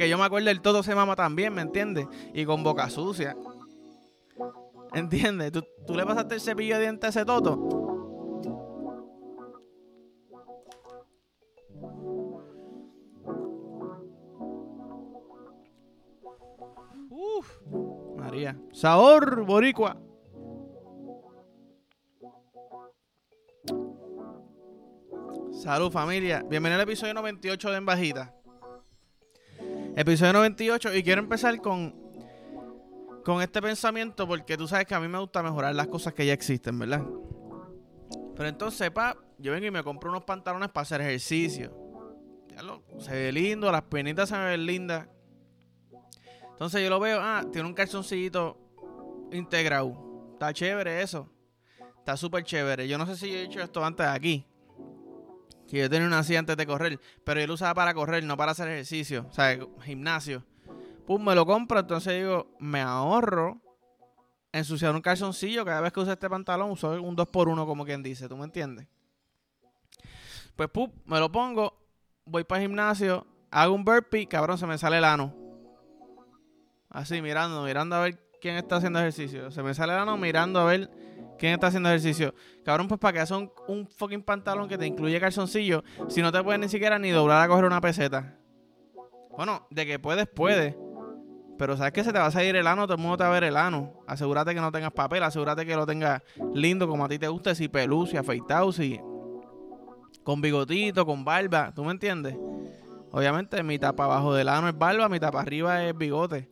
que 0.00 0.08
yo 0.08 0.16
me 0.16 0.24
acuerdo 0.24 0.48
el 0.48 0.62
todo 0.62 0.82
se 0.82 0.94
mama 0.94 1.14
también, 1.14 1.52
¿me 1.52 1.60
entiendes? 1.60 2.06
Y 2.32 2.46
con 2.46 2.62
boca 2.62 2.88
sucia. 2.88 3.36
¿Entiendes? 4.94 5.52
¿Tú, 5.52 5.62
¿Tú, 5.86 5.94
le 5.94 6.06
pasaste 6.06 6.36
el 6.36 6.40
cepillo 6.40 6.76
de 6.76 6.80
dientes 6.80 7.04
a 7.04 7.20
ese 7.20 7.26
toto? 7.26 7.58
Uf, 17.10 17.60
María. 18.16 18.58
Sabor 18.72 19.44
boricua. 19.44 20.00
Salud 25.52 25.92
familia. 25.92 26.42
Bienvenido 26.48 26.80
al 26.80 26.88
episodio 26.88 27.12
98 27.12 27.70
de 27.70 27.76
En 27.76 27.84
Bajita. 27.84 28.39
Episodio 30.00 30.32
98 30.32 30.94
y 30.94 31.02
quiero 31.02 31.20
empezar 31.20 31.60
con 31.60 31.94
con 33.22 33.42
este 33.42 33.60
pensamiento 33.60 34.26
porque 34.26 34.56
tú 34.56 34.66
sabes 34.66 34.86
que 34.86 34.94
a 34.94 35.00
mí 35.00 35.08
me 35.08 35.18
gusta 35.18 35.42
mejorar 35.42 35.74
las 35.74 35.88
cosas 35.88 36.14
que 36.14 36.24
ya 36.24 36.32
existen, 36.32 36.78
¿verdad? 36.78 37.04
Pero 38.34 38.48
entonces, 38.48 38.90
pa, 38.90 39.14
yo 39.36 39.52
vengo 39.52 39.66
y 39.66 39.70
me 39.70 39.82
compro 39.82 40.08
unos 40.08 40.24
pantalones 40.24 40.70
para 40.70 40.84
hacer 40.84 41.02
ejercicio. 41.02 41.76
Se 42.98 43.12
ve 43.12 43.30
lindo, 43.30 43.70
las 43.70 43.82
penitas 43.82 44.30
se 44.30 44.36
me 44.36 44.46
ven 44.46 44.64
lindas. 44.64 45.06
Entonces 46.52 46.82
yo 46.82 46.88
lo 46.88 46.98
veo, 46.98 47.18
ah, 47.20 47.44
tiene 47.52 47.68
un 47.68 47.74
calzoncillito 47.74 48.56
integrado. 49.32 50.30
Está 50.32 50.54
chévere 50.54 51.02
eso. 51.02 51.28
Está 51.98 52.16
súper 52.16 52.42
chévere. 52.44 52.88
Yo 52.88 52.96
no 52.96 53.04
sé 53.04 53.16
si 53.16 53.34
he 53.34 53.42
hecho 53.42 53.60
esto 53.60 53.84
antes 53.84 54.06
de 54.06 54.12
aquí. 54.12 54.46
Que 55.70 55.78
yo 55.78 55.90
tenía 55.90 56.06
una 56.06 56.18
así 56.18 56.34
antes 56.34 56.56
de 56.56 56.66
correr. 56.66 56.98
Pero 57.24 57.40
yo 57.40 57.46
lo 57.46 57.54
usaba 57.54 57.74
para 57.74 57.94
correr, 57.94 58.24
no 58.24 58.36
para 58.36 58.52
hacer 58.52 58.68
ejercicio. 58.68 59.26
O 59.30 59.32
sea, 59.32 59.56
gimnasio. 59.82 60.44
Pum, 61.06 61.24
me 61.24 61.34
lo 61.34 61.46
compro. 61.46 61.78
Entonces 61.78 62.14
digo, 62.14 62.56
me 62.58 62.80
ahorro 62.80 63.60
ensuciar 64.52 64.94
un 64.94 65.00
calzoncillo. 65.00 65.64
Cada 65.64 65.80
vez 65.80 65.92
que 65.92 66.00
uso 66.00 66.12
este 66.12 66.28
pantalón, 66.28 66.72
uso 66.72 67.00
un 67.00 67.16
2x1, 67.16 67.66
como 67.66 67.84
quien 67.84 68.02
dice. 68.02 68.28
¿Tú 68.28 68.36
me 68.36 68.44
entiendes? 68.44 68.88
Pues, 70.56 70.68
pum, 70.70 70.90
me 71.04 71.20
lo 71.20 71.30
pongo. 71.30 71.78
Voy 72.24 72.42
para 72.42 72.60
el 72.60 72.68
gimnasio. 72.68 73.24
Hago 73.52 73.74
un 73.74 73.84
burpee. 73.84 74.26
Cabrón, 74.26 74.58
se 74.58 74.66
me 74.66 74.76
sale 74.76 74.98
el 74.98 75.04
ano. 75.04 75.32
Así, 76.88 77.22
mirando, 77.22 77.62
mirando 77.62 77.94
a 77.94 78.00
ver 78.00 78.18
quién 78.40 78.56
está 78.56 78.76
haciendo 78.76 78.98
ejercicio. 78.98 79.52
Se 79.52 79.62
me 79.62 79.72
sale 79.74 79.92
el 79.92 80.00
ano 80.00 80.16
mirando 80.16 80.58
a 80.58 80.64
ver 80.64 80.90
quién 81.40 81.54
está 81.54 81.68
haciendo 81.68 81.88
ejercicio. 81.88 82.34
Cabrón, 82.64 82.86
pues 82.86 83.00
para 83.00 83.14
que 83.14 83.18
hagas 83.20 83.30
un, 83.30 83.88
fucking 83.96 84.22
pantalón 84.22 84.68
que 84.68 84.76
te 84.76 84.86
incluye 84.86 85.18
calzoncillo, 85.18 85.82
si 86.08 86.20
no 86.20 86.30
te 86.30 86.42
puedes 86.44 86.60
ni 86.60 86.68
siquiera 86.68 86.98
ni 86.98 87.10
doblar 87.10 87.42
a 87.42 87.48
coger 87.48 87.64
una 87.64 87.80
peseta. 87.80 88.36
Bueno, 89.30 89.66
de 89.70 89.86
que 89.86 89.98
puedes, 89.98 90.28
puedes. 90.28 90.76
Pero 91.56 91.76
sabes 91.76 91.92
que 91.92 92.04
se 92.04 92.12
te 92.12 92.18
va 92.18 92.26
a 92.26 92.30
salir 92.30 92.56
el 92.56 92.66
ano, 92.66 92.84
todo 92.84 92.96
el 92.96 93.00
mundo 93.00 93.16
te 93.16 93.24
va 93.24 93.30
a 93.30 93.32
ver 93.32 93.44
el 93.44 93.56
ano. 93.56 93.94
Asegúrate 94.06 94.54
que 94.54 94.60
no 94.60 94.70
tengas 94.70 94.92
papel, 94.92 95.22
asegúrate 95.22 95.64
que 95.64 95.74
lo 95.74 95.86
tengas 95.86 96.22
lindo 96.54 96.86
como 96.86 97.06
a 97.06 97.08
ti 97.08 97.18
te 97.18 97.28
guste, 97.28 97.54
si 97.54 97.68
pelú, 97.68 98.06
si 98.06 98.18
afeitado, 98.18 98.70
si 98.70 99.00
con 100.22 100.42
bigotito, 100.42 101.06
con 101.06 101.24
barba, 101.24 101.72
¿tú 101.74 101.84
me 101.84 101.92
entiendes? 101.92 102.36
Obviamente 103.12 103.62
mi 103.62 103.78
tapa 103.78 104.04
abajo 104.04 104.34
del 104.34 104.48
ano 104.48 104.68
es 104.68 104.76
barba, 104.76 105.08
mi 105.08 105.18
tapa 105.18 105.40
arriba 105.40 105.84
es 105.84 105.96
bigote. 105.96 106.50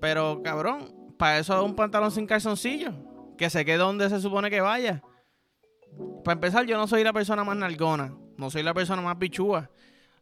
Pero 0.00 0.42
cabrón, 0.42 1.14
para 1.18 1.38
eso 1.38 1.56
es 1.56 1.64
un 1.64 1.74
pantalón 1.74 2.10
sin 2.10 2.26
calzoncillo. 2.26 3.13
Que 3.36 3.50
se 3.50 3.64
quede 3.64 3.78
donde 3.78 4.08
se 4.08 4.20
supone 4.20 4.50
que 4.50 4.60
vaya. 4.60 5.02
Para 6.24 6.34
empezar, 6.34 6.66
yo 6.66 6.76
no 6.76 6.86
soy 6.86 7.04
la 7.04 7.12
persona 7.12 7.44
más 7.44 7.56
nalgona. 7.56 8.14
No 8.36 8.50
soy 8.50 8.62
la 8.62 8.74
persona 8.74 9.02
más 9.02 9.18
bichúa. 9.18 9.70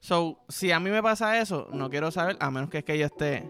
So, 0.00 0.44
si 0.48 0.72
a 0.72 0.80
mí 0.80 0.91
me 0.91 1.02
pasa 1.02 1.40
eso, 1.40 1.68
no 1.72 1.88
quiero 1.88 2.10
saber, 2.10 2.36
a 2.40 2.50
menos 2.50 2.68
que 2.70 2.78
es 2.78 2.84
que 2.84 2.98
yo 2.98 3.06
esté. 3.06 3.48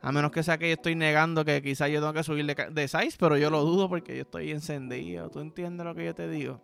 A 0.00 0.12
menos 0.12 0.30
que 0.30 0.42
sea 0.42 0.56
que 0.56 0.68
yo 0.68 0.74
estoy 0.74 0.94
negando 0.94 1.44
que 1.44 1.60
quizás 1.62 1.90
yo 1.90 2.00
tengo 2.00 2.12
que 2.12 2.22
subir 2.22 2.46
de, 2.46 2.54
de 2.70 2.88
size, 2.88 3.16
pero 3.18 3.36
yo 3.36 3.50
lo 3.50 3.62
dudo 3.62 3.88
porque 3.88 4.14
yo 4.14 4.22
estoy 4.22 4.52
encendido. 4.52 5.30
¿Tú 5.30 5.40
entiendes 5.40 5.84
lo 5.84 5.94
que 5.94 6.04
yo 6.04 6.14
te 6.14 6.28
digo? 6.28 6.62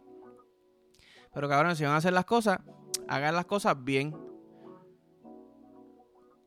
Pero 1.34 1.48
cabrón, 1.48 1.76
si 1.76 1.84
van 1.84 1.94
a 1.94 1.96
hacer 1.96 2.12
las 2.12 2.24
cosas, 2.24 2.60
hagan 3.08 3.34
las 3.34 3.46
cosas 3.46 3.82
bien. 3.82 4.14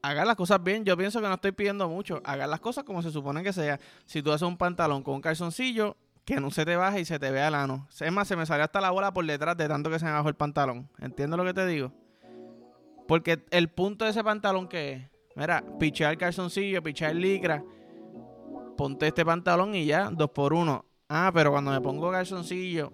Hagan 0.06 0.28
las 0.28 0.36
cosas 0.36 0.62
bien. 0.62 0.86
Yo 0.86 0.96
pienso 0.96 1.20
que 1.20 1.28
no 1.28 1.34
estoy 1.34 1.52
pidiendo 1.52 1.90
mucho. 1.90 2.22
Hagan 2.24 2.52
las 2.52 2.60
cosas 2.60 2.84
como 2.84 3.02
se 3.02 3.10
supone 3.10 3.42
que 3.42 3.52
sea. 3.52 3.80
Si 4.06 4.22
tú 4.22 4.32
haces 4.32 4.48
un 4.48 4.56
pantalón 4.56 5.02
con 5.02 5.16
un 5.16 5.22
calzoncillo, 5.22 5.98
que 6.24 6.40
no 6.40 6.52
se 6.52 6.64
te 6.64 6.76
baje 6.76 7.00
y 7.00 7.06
se 7.06 7.18
te 7.18 7.32
vea 7.32 7.48
el 7.48 7.56
ano. 7.56 7.88
Es 8.00 8.12
más, 8.12 8.28
se 8.28 8.36
me 8.36 8.46
salió 8.46 8.66
hasta 8.66 8.80
la 8.82 8.92
bola 8.92 9.12
por 9.12 9.26
detrás 9.26 9.58
de 9.58 9.68
tanto 9.68 9.90
que 9.90 9.98
se 9.98 10.06
me 10.06 10.12
bajó 10.12 10.30
el 10.30 10.36
pantalón. 10.36 10.88
¿Entiendes 11.00 11.38
lo 11.38 11.44
que 11.44 11.56
te 11.56 11.66
digo? 11.66 11.92
Porque 13.08 13.44
el 13.50 13.70
punto 13.70 14.06
de 14.06 14.12
ese 14.12 14.24
pantalón 14.24 14.68
que 14.68 14.94
es, 14.94 15.10
mira, 15.36 15.64
pichar 15.80 16.16
calzoncillo, 16.20 16.84
pichar 16.84 17.16
licra, 17.16 17.64
ponte 18.78 19.08
este 19.08 19.26
pantalón 19.26 19.74
y 19.74 19.86
ya, 19.86 20.12
dos 20.12 20.30
por 20.30 20.54
uno. 20.54 20.86
Ah, 21.10 21.32
pero 21.34 21.50
cuando 21.50 21.72
me 21.72 21.82
pongo 21.82 22.12
calzoncillo 22.12 22.92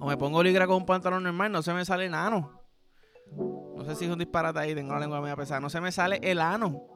o 0.00 0.06
me 0.06 0.16
pongo 0.16 0.42
licra 0.42 0.66
con 0.66 0.78
un 0.78 0.86
pantalón 0.86 1.22
normal, 1.22 1.52
no 1.52 1.62
se 1.62 1.72
me 1.72 1.84
sale 1.84 2.06
el 2.06 2.14
ano. 2.14 2.60
No 3.82 3.88
sé 3.88 3.96
si 3.96 4.04
es 4.04 4.12
un 4.12 4.18
disparate 4.18 4.60
ahí, 4.60 4.76
tengo 4.76 4.92
la 4.92 5.00
lengua 5.00 5.20
media 5.20 5.34
pesada. 5.34 5.58
No 5.58 5.68
se 5.68 5.80
me 5.80 5.90
sale 5.90 6.20
el 6.22 6.40
ano. 6.40 6.86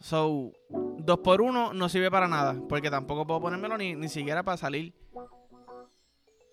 So, 0.00 0.50
dos 0.68 1.20
por 1.20 1.40
uno 1.40 1.72
no 1.72 1.88
sirve 1.88 2.10
para 2.10 2.26
nada. 2.26 2.56
Porque 2.68 2.90
tampoco 2.90 3.24
puedo 3.24 3.40
ponérmelo 3.40 3.78
ni, 3.78 3.94
ni 3.94 4.08
siquiera 4.08 4.42
para 4.42 4.56
salir. 4.56 4.92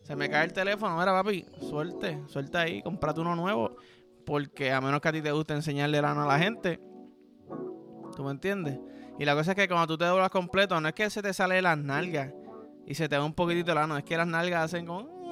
Se 0.04 0.16
me 0.16 0.30
cae 0.30 0.46
el 0.46 0.54
teléfono. 0.54 1.00
Mira, 1.00 1.14
papi, 1.14 1.48
suelte, 1.68 2.22
suelte 2.28 2.60
ahí, 2.60 2.84
comprate 2.84 3.22
uno 3.22 3.36
nuevo. 3.36 3.76
Porque 4.24 4.72
a 4.72 4.80
menos 4.82 5.02
que 5.02 5.10
a 5.10 5.14
ti 5.14 5.24
te 5.24 5.32
guste 5.32 5.56
enseñarle 5.56 5.98
el 5.98 6.06
ano 6.06 6.22
a 6.22 6.28
la 6.28 6.38
gente. 6.38 6.80
¿Tú 8.16 8.24
me 8.24 8.30
entiendes? 8.30 8.80
Y 9.18 9.26
la 9.26 9.34
cosa 9.34 9.54
es 9.54 9.56
que 9.56 9.68
cuando 9.68 9.88
tú 9.88 9.98
te 9.98 10.06
doblas 10.06 10.30
completo, 10.30 10.80
no 10.80 10.88
es 10.88 10.94
que 10.94 11.10
se 11.10 11.24
te 11.24 11.34
sale 11.34 11.60
las 11.64 11.80
nalgas 11.80 12.32
y 12.86 12.94
se 12.94 13.10
te 13.10 13.18
va 13.18 13.26
un 13.26 13.34
poquitito 13.34 13.72
el 13.72 13.80
ano, 13.80 13.98
es 13.98 14.04
que 14.04 14.16
las 14.16 14.28
nalgas 14.28 14.66
hacen 14.66 14.86
con. 14.86 15.08
con 15.08 15.32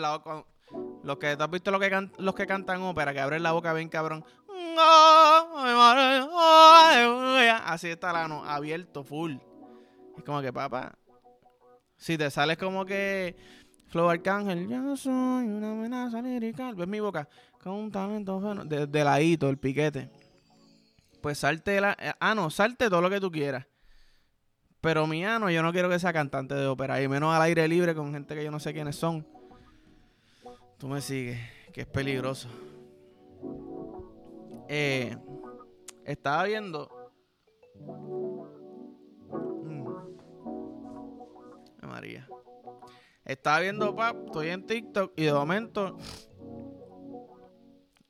la, 0.00 0.18
con, 0.24 0.44
los 1.02 1.18
que 1.18 1.36
tú 1.36 1.42
has 1.42 1.50
visto 1.50 1.70
los 1.70 1.80
que, 1.80 1.90
can, 1.90 2.12
los 2.18 2.34
que 2.34 2.46
cantan 2.46 2.82
ópera, 2.82 3.12
que 3.12 3.20
abren 3.20 3.42
la 3.42 3.52
boca 3.52 3.72
bien 3.72 3.88
cabrón. 3.88 4.24
Así 7.64 7.88
está 7.88 8.10
el 8.10 8.16
ano, 8.16 8.44
abierto, 8.44 9.04
full. 9.04 9.36
Es 10.16 10.24
como 10.24 10.40
que, 10.42 10.52
papá, 10.52 10.92
si 11.96 12.18
te 12.18 12.30
sales 12.30 12.56
como 12.58 12.84
que 12.84 13.36
Flow 13.88 14.08
Arcángel, 14.08 14.68
yo 14.68 14.96
soy 14.96 15.12
una 15.12 15.72
amenaza 15.72 16.22
lirical, 16.22 16.74
ves 16.74 16.88
mi 16.88 17.00
boca, 17.00 17.28
con 17.62 17.74
un 17.74 17.90
talento 17.90 18.40
bueno, 18.40 18.64
de, 18.64 18.86
de 18.86 19.04
ladito, 19.04 19.48
el 19.48 19.58
piquete. 19.58 20.10
Pues 21.20 21.38
salte 21.38 21.80
la, 21.80 21.96
ah 22.18 22.34
no, 22.34 22.50
salte 22.50 22.88
todo 22.88 23.00
lo 23.00 23.10
que 23.10 23.20
tú 23.20 23.30
quieras. 23.30 23.66
Pero 24.80 25.06
mi 25.06 25.24
ano, 25.24 25.48
yo 25.50 25.62
no 25.62 25.72
quiero 25.72 25.88
que 25.88 25.98
sea 25.98 26.12
cantante 26.12 26.54
de 26.54 26.66
ópera, 26.66 27.00
y 27.00 27.06
menos 27.06 27.32
al 27.34 27.42
aire 27.42 27.68
libre 27.68 27.94
con 27.94 28.12
gente 28.12 28.34
que 28.34 28.42
yo 28.42 28.50
no 28.50 28.58
sé 28.58 28.72
quiénes 28.72 28.96
son. 28.96 29.24
Tú 30.82 30.88
me 30.88 31.00
sigues, 31.00 31.38
que 31.72 31.82
es 31.82 31.86
peligroso. 31.86 32.48
Eh, 34.68 35.16
estaba 36.04 36.42
viendo. 36.42 36.90
Mm. 39.62 39.86
María. 41.86 42.28
Estaba 43.24 43.60
viendo, 43.60 43.94
pap, 43.94 44.26
estoy 44.26 44.48
en 44.48 44.66
TikTok 44.66 45.12
y 45.14 45.26
de 45.26 45.32
momento. 45.32 45.98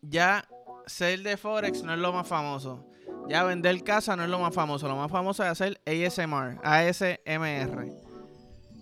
Ya 0.00 0.48
ser 0.86 1.20
de 1.20 1.36
Forex 1.36 1.82
no 1.82 1.92
es 1.92 1.98
lo 1.98 2.10
más 2.14 2.26
famoso. 2.26 2.88
Ya 3.28 3.44
vender 3.44 3.84
casa 3.84 4.16
no 4.16 4.24
es 4.24 4.30
lo 4.30 4.38
más 4.38 4.54
famoso. 4.54 4.88
Lo 4.88 4.96
más 4.96 5.10
famoso 5.10 5.42
es 5.42 5.50
hacer 5.50 5.78
ASMR. 5.84 6.58
ASMR. 6.64 7.92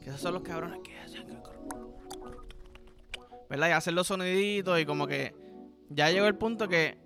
Que 0.04 0.10
esos 0.10 0.20
son 0.20 0.34
los 0.34 0.44
cabrones 0.44 0.78
que. 0.84 0.99
¿Verdad? 3.50 3.68
Y 3.68 3.72
hacer 3.72 3.92
los 3.92 4.06
soniditos 4.06 4.80
y 4.80 4.86
como 4.86 5.06
que. 5.06 5.34
Ya 5.90 6.08
llegó 6.08 6.26
el 6.26 6.36
punto 6.36 6.68
que 6.68 6.98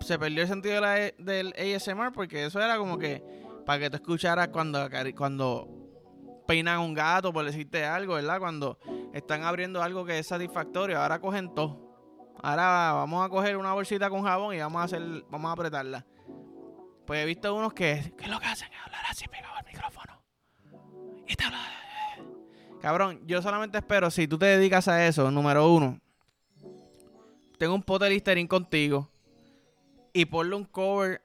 se 0.00 0.18
perdió 0.18 0.42
el 0.42 0.48
sentido 0.48 0.74
de 0.74 0.80
la, 0.80 0.94
del 1.16 1.54
ASMR 1.56 2.12
porque 2.12 2.44
eso 2.44 2.60
era 2.60 2.76
como 2.76 2.98
que 2.98 3.22
para 3.64 3.78
que 3.78 3.90
tú 3.90 3.96
escucharas 3.96 4.48
cuando, 4.48 4.88
cuando 5.16 5.68
peinan 6.46 6.80
un 6.80 6.92
gato, 6.92 7.32
por 7.32 7.44
decirte 7.44 7.84
algo, 7.84 8.14
¿verdad? 8.14 8.40
Cuando 8.40 8.78
están 9.14 9.44
abriendo 9.44 9.80
algo 9.82 10.04
que 10.04 10.18
es 10.18 10.26
satisfactorio. 10.26 11.00
Ahora 11.00 11.20
cogen 11.20 11.54
todo. 11.54 11.86
Ahora 12.42 12.92
vamos 12.92 13.24
a 13.24 13.28
coger 13.28 13.56
una 13.56 13.72
bolsita 13.72 14.10
con 14.10 14.22
jabón 14.24 14.54
y 14.54 14.58
vamos 14.58 14.80
a 14.80 14.84
hacer, 14.84 15.02
vamos 15.30 15.48
a 15.48 15.52
apretarla. 15.52 16.04
Pues 17.06 17.22
he 17.22 17.26
visto 17.26 17.54
unos 17.54 17.72
que, 17.72 18.12
que 18.18 18.26
lo 18.26 18.40
que 18.40 18.46
hacen 18.46 18.72
es 18.72 18.78
hablar 18.84 19.02
así 19.08 19.26
pegado 19.28 19.54
al 19.54 19.64
micrófono. 19.64 20.22
Y 21.28 21.34
te 21.34 21.44
habla. 21.44 21.65
Cabrón, 22.86 23.20
yo 23.26 23.42
solamente 23.42 23.78
espero, 23.78 24.12
si 24.12 24.28
tú 24.28 24.38
te 24.38 24.46
dedicas 24.46 24.86
a 24.86 25.08
eso, 25.08 25.28
número 25.32 25.68
uno, 25.72 25.98
tengo 27.58 27.74
un 27.74 27.82
pote 27.82 28.08
Listerine 28.08 28.46
contigo 28.46 29.10
y 30.12 30.24
ponle 30.26 30.54
un 30.54 30.64
cover 30.64 31.20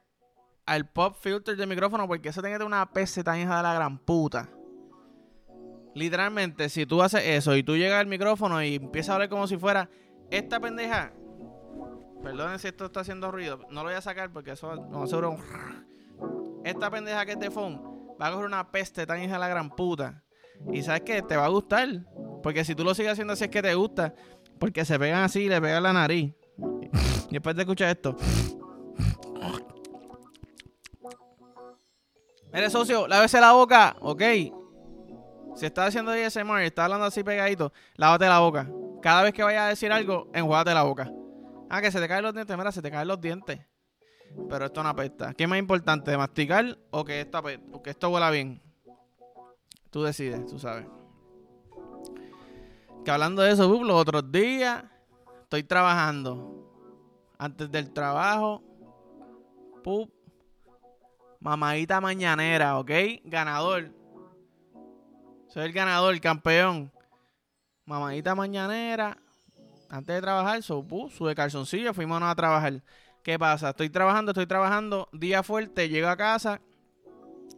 al 0.65 0.89
pop 0.89 1.15
filter 1.21 1.55
del 1.55 1.69
micrófono 1.69 2.07
porque 2.07 2.29
eso 2.29 2.41
tiene 2.41 2.55
que 2.55 2.57
tener 2.57 2.65
una 2.65 2.91
PC 2.91 3.23
tan 3.23 3.39
hija 3.39 3.57
de 3.57 3.61
la 3.61 3.75
gran 3.75 3.99
puta. 3.99 4.49
Literalmente, 5.93 6.67
si 6.67 6.87
tú 6.87 7.03
haces 7.03 7.21
eso 7.23 7.55
y 7.55 7.61
tú 7.61 7.77
llegas 7.77 8.01
al 8.01 8.07
micrófono 8.07 8.63
y 8.63 8.77
empiezas 8.77 9.11
a 9.11 9.13
hablar 9.13 9.29
como 9.29 9.45
si 9.45 9.55
fuera 9.55 9.87
esta 10.31 10.59
pendeja, 10.59 11.13
Perdonen 12.23 12.57
si 12.57 12.69
esto 12.69 12.85
está 12.85 13.01
haciendo 13.01 13.31
ruido. 13.31 13.59
No 13.69 13.83
lo 13.83 13.89
voy 13.89 13.93
a 13.93 14.01
sacar 14.01 14.31
porque 14.31 14.53
eso 14.53 14.77
no 14.77 15.05
seguro. 15.05 15.37
Esta 16.65 16.89
pendeja 16.89 17.23
que 17.27 17.33
es 17.33 17.39
de 17.39 17.51
phone 17.51 17.79
va 18.19 18.29
a 18.29 18.31
coger 18.31 18.47
una 18.47 18.71
peste 18.71 19.05
tan 19.05 19.21
hija 19.21 19.33
de 19.33 19.39
la 19.39 19.47
gran 19.47 19.69
puta. 19.69 20.23
Y 20.71 20.83
sabes 20.83 21.01
que 21.01 21.21
te 21.21 21.35
va 21.35 21.45
a 21.45 21.49
gustar. 21.49 21.87
Porque 22.43 22.63
si 22.65 22.75
tú 22.75 22.83
lo 22.83 22.93
sigues 22.93 23.13
haciendo 23.13 23.33
así 23.33 23.45
es 23.45 23.49
que 23.49 23.61
te 23.61 23.73
gusta. 23.73 24.13
Porque 24.59 24.85
se 24.85 24.97
pegan 24.99 25.23
así 25.23 25.41
y 25.41 25.49
le 25.49 25.61
pegan 25.61 25.83
la 25.83 25.93
nariz. 25.93 26.33
Y 27.29 27.33
después 27.33 27.55
de 27.55 27.61
escuchar 27.61 27.89
esto. 27.89 28.15
Mire, 32.53 32.69
socio, 32.69 33.07
lávese 33.07 33.39
la 33.39 33.53
boca, 33.53 33.95
ok. 34.01 34.21
Si 35.55 35.65
estás 35.65 35.89
haciendo 35.89 36.11
ASMR 36.11 36.63
y 36.63 36.65
estás 36.65 36.85
hablando 36.85 37.05
así 37.05 37.23
pegadito, 37.23 37.71
lávate 37.95 38.25
la 38.25 38.39
boca. 38.39 38.69
Cada 39.01 39.23
vez 39.23 39.33
que 39.33 39.43
vayas 39.43 39.63
a 39.63 39.69
decir 39.69 39.91
algo, 39.91 40.29
enjuágate 40.33 40.73
la 40.73 40.83
boca. 40.83 41.09
Ah, 41.69 41.81
que 41.81 41.91
se 41.91 41.99
te 41.99 42.07
caen 42.07 42.23
los 42.23 42.33
dientes, 42.33 42.57
mira, 42.57 42.71
se 42.71 42.81
te 42.81 42.91
caen 42.91 43.07
los 43.07 43.21
dientes. 43.21 43.59
Pero 44.49 44.65
esto 44.65 44.83
no 44.83 44.89
apesta. 44.89 45.33
¿Qué 45.33 45.43
es 45.43 45.49
más 45.49 45.59
importante, 45.59 46.15
masticar 46.17 46.77
o 46.89 47.05
que 47.05 47.21
esto, 47.21 47.41
o 47.71 47.81
que 47.81 47.89
esto 47.89 48.09
huela 48.09 48.29
bien? 48.29 48.61
Tú 49.91 50.03
decides, 50.03 50.45
tú 50.47 50.57
sabes. 50.57 50.87
Que 53.03 53.11
hablando 53.11 53.41
de 53.41 53.51
eso, 53.51 53.67
los 53.83 54.01
otros 54.01 54.31
días 54.31 54.85
estoy 55.43 55.63
trabajando. 55.63 56.57
Antes 57.37 57.69
del 57.71 57.91
trabajo, 57.91 58.63
pup, 59.83 60.09
mamadita 61.39 61.99
mañanera, 61.99 62.77
¿ok? 62.79 62.91
Ganador. 63.25 63.91
Soy 65.47 65.65
el 65.65 65.73
ganador, 65.73 66.13
el 66.13 66.21
campeón. 66.21 66.91
Mamadita 67.85 68.33
mañanera. 68.33 69.17
Antes 69.89 70.15
de 70.15 70.21
trabajar, 70.21 70.63
so, 70.63 70.85
sube 71.09 71.35
calzoncillo, 71.35 71.93
fuimos 71.93 72.21
a 72.23 72.33
trabajar. 72.33 72.81
¿Qué 73.23 73.37
pasa? 73.37 73.71
Estoy 73.71 73.89
trabajando, 73.89 74.31
estoy 74.31 74.47
trabajando, 74.47 75.09
día 75.11 75.43
fuerte, 75.43 75.89
llego 75.89 76.07
a 76.07 76.15
casa, 76.15 76.61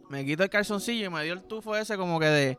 me 0.08 0.24
quito 0.24 0.42
el 0.42 0.50
calzoncillo 0.50 1.06
y 1.06 1.10
me 1.10 1.24
dio 1.24 1.32
el 1.32 1.42
tufo 1.42 1.76
ese 1.76 1.96
como 1.96 2.18
que 2.18 2.26
de... 2.26 2.58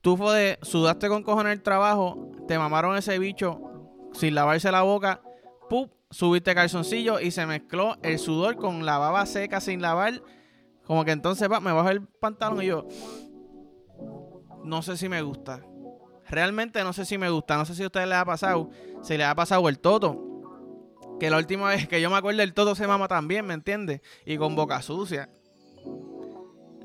Tufo 0.00 0.32
de 0.32 0.58
sudaste 0.60 1.08
con 1.08 1.22
cojones 1.22 1.54
el 1.54 1.62
trabajo, 1.62 2.30
te 2.46 2.58
mamaron 2.58 2.96
ese 2.96 3.18
bicho 3.18 3.74
sin 4.12 4.34
lavarse 4.34 4.70
la 4.70 4.82
boca, 4.82 5.22
¡pup! 5.68 5.92
Subiste 6.10 6.54
calzoncillo 6.54 7.18
y 7.18 7.30
se 7.30 7.46
mezcló 7.46 7.96
el 8.02 8.18
sudor 8.18 8.56
con 8.56 8.86
la 8.86 8.98
baba 8.98 9.26
seca 9.26 9.60
sin 9.60 9.82
lavar. 9.82 10.22
Como 10.86 11.04
que 11.04 11.10
entonces 11.10 11.48
me 11.48 11.72
bajo 11.72 11.88
el 11.88 12.06
pantalón 12.06 12.62
y 12.62 12.66
yo, 12.66 12.86
no 14.62 14.82
sé 14.82 14.96
si 14.96 15.08
me 15.08 15.22
gusta. 15.22 15.62
Realmente 16.28 16.82
no 16.82 16.92
sé 16.92 17.04
si 17.04 17.18
me 17.18 17.30
gusta. 17.30 17.56
No 17.56 17.64
sé 17.64 17.74
si 17.74 17.82
a 17.82 17.86
ustedes 17.86 18.08
les 18.08 18.16
ha 18.16 18.24
pasado. 18.24 18.70
Si 19.02 19.16
les 19.16 19.26
ha 19.26 19.34
pasado 19.34 19.68
el 19.68 19.78
toto. 19.78 20.20
Que 21.20 21.30
la 21.30 21.38
última 21.38 21.68
vez 21.68 21.86
que 21.86 22.00
yo 22.00 22.10
me 22.10 22.16
acuerdo 22.16 22.42
el 22.42 22.54
toto 22.54 22.74
se 22.74 22.86
mama 22.86 23.08
también, 23.08 23.46
¿me 23.46 23.54
entiendes? 23.54 24.00
Y 24.24 24.36
con 24.36 24.56
boca 24.56 24.80
sucia. 24.82 25.30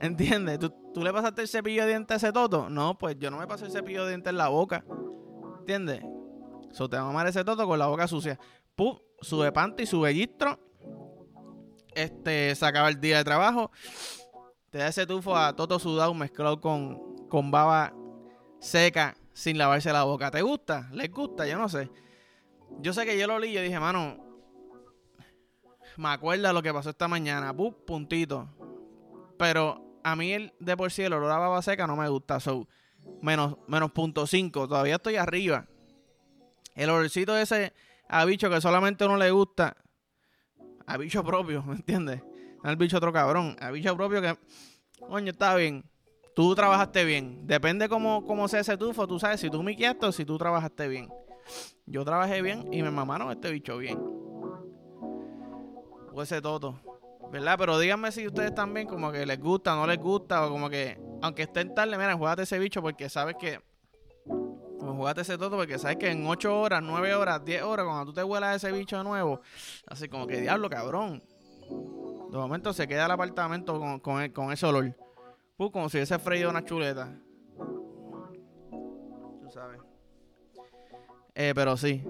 ¿Entiendes? 0.02 0.60
¿Tú, 0.60 0.74
¿Tú, 0.94 1.04
le 1.04 1.12
pasaste 1.12 1.42
el 1.42 1.48
cepillo 1.48 1.84
de 1.84 1.90
dientes 1.90 2.12
a 2.14 2.28
ese 2.28 2.34
toto? 2.34 2.70
No, 2.70 2.98
pues 2.98 3.18
yo 3.20 3.30
no 3.30 3.38
me 3.38 3.48
pasé 3.48 3.66
el 3.66 3.72
cepillo 3.72 4.04
de 4.04 4.10
dientes 4.12 4.32
en 4.32 4.38
la 4.38 4.48
boca. 4.48 4.86
¿Entiendes? 5.60 6.02
So 6.72 6.90
te 6.90 6.96
va 6.98 7.04
a 7.04 7.06
mamar 7.06 7.28
ese 7.28 7.44
toto 7.44 7.68
con 7.68 7.78
la 7.80 7.88
boca 7.88 8.08
sucia. 8.08 8.40
Pum, 8.76 8.98
sube 9.22 9.52
panty, 9.52 9.86
sube 9.86 10.14
gistro. 10.14 10.60
Este, 11.94 12.56
se 12.56 12.66
acaba 12.66 12.90
el 12.90 13.02
día 13.02 13.18
de 13.18 13.24
trabajo. 13.24 13.72
Te 14.70 14.78
da 14.78 14.88
ese 14.88 15.06
tufo 15.06 15.36
a 15.36 15.56
toto 15.56 15.80
sudado 15.80 16.14
mezclado 16.14 16.62
con, 16.62 17.28
con 17.28 17.52
baba 17.52 17.94
seca 18.60 19.18
sin 19.34 19.58
lavarse 19.58 19.92
la 19.92 20.04
boca. 20.04 20.32
¿Te 20.32 20.42
gusta? 20.42 20.90
¿Les 20.92 21.12
gusta? 21.12 21.48
Yo 21.48 21.58
no 21.58 21.68
sé. 21.68 21.90
Yo 22.80 22.94
sé 22.94 23.06
que 23.06 23.18
yo 23.18 23.28
lo 23.28 23.40
leí 23.40 23.58
y 23.58 23.62
dije, 23.62 23.80
mano, 23.80 24.18
me 25.98 26.10
acuerda 26.10 26.54
lo 26.54 26.62
que 26.62 26.74
pasó 26.74 26.92
esta 26.92 27.08
mañana. 27.08 27.54
Pup, 27.56 27.86
puntito. 27.86 28.48
Pero 29.38 29.89
a 30.04 30.16
mí 30.16 30.34
el 30.34 30.54
de 30.60 30.78
por 30.78 30.92
sí 30.92 31.04
el 31.04 31.14
olor 31.14 31.32
a 31.32 31.38
baba 31.38 31.62
seca 31.62 31.88
no 31.88 31.96
me 31.96 32.08
gusta. 32.10 32.40
So, 32.40 32.68
menos, 33.22 33.58
menos 33.68 33.92
punto 33.92 34.28
cinco. 34.28 34.68
Todavía 34.68 34.96
estoy 34.96 35.16
arriba. 35.16 35.68
El 36.76 36.90
olorcito 36.90 37.38
ese 37.38 37.74
a 38.08 38.26
bicho 38.26 38.50
que 38.50 38.62
solamente 38.62 39.06
uno 39.06 39.18
le 39.18 39.32
gusta. 39.32 39.76
A 40.86 40.98
bicho 40.98 41.24
propio, 41.24 41.64
¿me 41.68 41.76
entiendes? 41.76 42.22
No 42.64 42.70
al 42.70 42.76
bicho 42.76 42.98
otro 42.98 43.14
cabrón. 43.14 43.56
A 43.60 43.72
bicho 43.72 43.96
propio 43.96 44.22
que, 44.22 44.38
coño, 45.00 45.32
está 45.32 45.56
bien 45.56 45.84
tú 46.40 46.56
trabajaste 46.56 47.04
bien. 47.04 47.46
Depende 47.46 47.90
cómo, 47.90 48.26
cómo 48.26 48.48
sea 48.48 48.62
ese 48.62 48.78
tufo, 48.78 49.06
tú 49.06 49.20
sabes 49.20 49.42
si 49.42 49.50
tú 49.50 49.62
quieres 49.76 50.02
o 50.02 50.12
si 50.14 50.24
tú 50.24 50.38
trabajaste 50.38 50.88
bien. 50.88 51.10
Yo 51.86 52.06
trabajé 52.06 52.42
bien 52.42 52.74
y 52.74 52.82
me 52.82 52.92
mamaron 52.92 53.30
este 53.30 53.52
bicho 53.52 53.78
bien. 53.78 54.00
O 56.14 56.22
ese 56.22 56.42
toto. 56.42 56.80
¿Verdad? 57.32 57.56
Pero 57.58 57.78
díganme 57.78 58.12
si 58.12 58.26
ustedes 58.26 58.54
también 58.56 58.88
como 58.88 59.12
que 59.12 59.26
les 59.26 59.40
gusta, 59.40 59.76
no 59.76 59.86
les 59.86 60.00
gusta, 60.00 60.46
o 60.46 60.50
como 60.50 60.70
que, 60.70 61.00
aunque 61.22 61.44
estén 61.44 61.76
tarde, 61.76 61.98
mira, 61.98 62.16
jugate 62.16 62.44
ese 62.44 62.58
bicho 62.60 62.82
porque 62.82 63.10
sabes 63.10 63.36
que. 63.40 63.62
Como 64.26 64.96
jugate 64.96 65.22
ese 65.22 65.38
toto 65.38 65.58
porque 65.58 65.78
sabes 65.78 65.98
que 65.98 66.10
en 66.10 66.26
8 66.26 66.60
horas, 66.60 66.82
9 66.82 67.14
horas, 67.14 67.44
10 67.44 67.64
horas, 67.64 67.86
cuando 67.86 68.06
tú 68.06 68.14
te 68.14 68.24
vuelas 68.24 68.56
ese 68.56 68.72
bicho 68.72 68.98
de 68.98 69.04
nuevo, 69.04 69.42
así 69.88 70.08
como 70.08 70.26
que 70.26 70.40
diablo, 70.42 70.70
cabrón. 70.70 71.22
De 72.32 72.38
momento 72.38 72.74
se 72.74 72.88
queda 72.88 73.06
el 73.06 73.12
apartamento 73.12 73.78
con, 73.80 74.00
con, 74.00 74.30
con 74.30 74.52
ese 74.52 74.66
olor 74.66 74.96
como 75.70 75.90
si 75.90 75.98
hubiese 75.98 76.18
freído 76.20 76.50
una 76.50 76.64
chuleta. 76.64 77.14
Tú 79.42 79.52
sabes. 79.52 79.82
Eh, 81.36 81.52
pero 81.54 81.76
sí. 81.76 82.02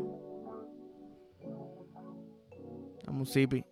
Un 3.07 3.25
zipi. 3.25 3.65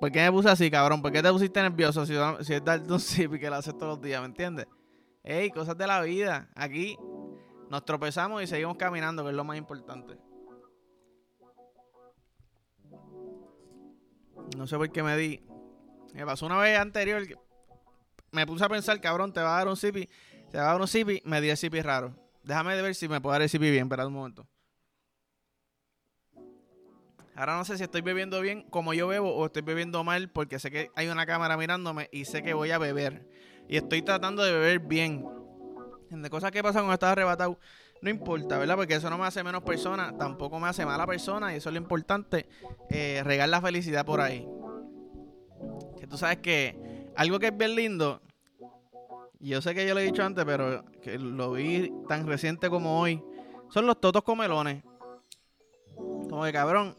¿Por 0.00 0.12
qué 0.12 0.20
me 0.20 0.32
puse 0.32 0.48
así, 0.50 0.70
cabrón? 0.70 1.00
¿Por 1.00 1.10
qué 1.12 1.22
te 1.22 1.32
pusiste 1.32 1.62
nervioso 1.62 2.04
si, 2.04 2.14
si 2.44 2.54
es 2.54 2.64
darte 2.64 2.92
un 2.92 3.00
zipi 3.00 3.38
que 3.38 3.48
lo 3.48 3.56
haces 3.56 3.76
todos 3.76 3.96
los 3.96 4.02
días, 4.02 4.20
¿me 4.20 4.26
entiendes? 4.26 4.66
Ey, 5.24 5.50
cosas 5.50 5.76
de 5.76 5.86
la 5.86 6.00
vida. 6.02 6.48
Aquí 6.54 6.96
nos 7.70 7.84
tropezamos 7.84 8.42
y 8.42 8.46
seguimos 8.46 8.76
caminando, 8.76 9.24
que 9.24 9.30
es 9.30 9.36
lo 9.36 9.44
más 9.44 9.56
importante. 9.56 10.16
No 14.56 14.66
sé 14.66 14.76
por 14.76 14.90
qué 14.90 15.02
me 15.02 15.16
di. 15.16 15.40
Me 16.14 16.24
pasó 16.24 16.46
una 16.46 16.58
vez 16.58 16.78
anterior 16.78 17.26
me 18.32 18.46
puse 18.46 18.64
a 18.64 18.68
pensar, 18.68 19.00
cabrón, 19.00 19.32
te 19.32 19.40
va 19.40 19.54
a 19.54 19.58
dar 19.58 19.68
un 19.68 19.76
zipi, 19.76 20.08
te 20.50 20.58
va 20.58 20.64
a 20.64 20.72
dar 20.72 20.80
un 20.80 20.86
zipi, 20.86 21.22
me 21.24 21.40
di 21.40 21.48
el 21.48 21.56
zipi 21.56 21.80
raro. 21.80 22.14
Déjame 22.42 22.80
ver 22.80 22.94
si 22.94 23.08
me 23.08 23.20
puedo 23.20 23.32
dar 23.32 23.42
el 23.42 23.48
zipi 23.48 23.70
bien, 23.70 23.84
espera 23.84 24.06
un 24.06 24.12
momento. 24.12 24.46
Ahora 27.36 27.56
no 27.56 27.64
sé 27.64 27.76
si 27.76 27.84
estoy 27.84 28.00
bebiendo 28.00 28.40
bien 28.40 28.62
como 28.70 28.94
yo 28.94 29.06
bebo 29.06 29.34
o 29.34 29.46
estoy 29.46 29.62
bebiendo 29.62 30.02
mal 30.04 30.30
porque 30.30 30.58
sé 30.58 30.70
que 30.70 30.90
hay 30.94 31.08
una 31.08 31.26
cámara 31.26 31.56
mirándome 31.56 32.08
y 32.12 32.24
sé 32.24 32.42
que 32.42 32.54
voy 32.54 32.70
a 32.70 32.78
beber. 32.78 33.28
Y 33.68 33.76
estoy 33.76 34.02
tratando 34.02 34.42
de 34.42 34.52
beber 34.52 34.80
bien. 34.80 35.24
De 36.10 36.30
cosas 36.30 36.50
que 36.50 36.62
pasan 36.62 36.82
cuando 36.82 36.94
estás 36.94 37.12
arrebatado, 37.12 37.58
no 38.00 38.10
importa, 38.10 38.58
¿verdad? 38.58 38.76
Porque 38.76 38.94
eso 38.94 39.10
no 39.10 39.18
me 39.18 39.26
hace 39.26 39.42
menos 39.42 39.62
persona, 39.64 40.16
tampoco 40.16 40.58
me 40.60 40.68
hace 40.68 40.86
mala 40.86 41.06
persona 41.06 41.52
y 41.52 41.56
eso 41.56 41.68
es 41.68 41.74
lo 41.74 41.80
importante, 41.80 42.46
eh, 42.90 43.22
regar 43.24 43.48
la 43.48 43.60
felicidad 43.60 44.06
por 44.06 44.20
ahí. 44.20 44.46
Que 45.98 46.06
tú 46.06 46.16
sabes 46.16 46.38
que 46.38 47.10
algo 47.16 47.38
que 47.38 47.48
es 47.48 47.56
bien 47.56 47.74
lindo 47.74 48.22
yo 49.40 49.60
sé 49.60 49.74
que 49.74 49.86
yo 49.86 49.94
lo 49.94 50.00
he 50.00 50.04
dicho 50.04 50.24
antes, 50.24 50.44
pero 50.44 50.84
que 51.02 51.18
lo 51.18 51.52
vi 51.52 51.92
tan 52.08 52.26
reciente 52.26 52.70
como 52.70 53.00
hoy, 53.00 53.22
son 53.68 53.86
los 53.86 54.00
totos 54.00 54.22
comelones. 54.22 54.82
Como 55.94 56.44
de 56.44 56.52
cabrón, 56.52 56.96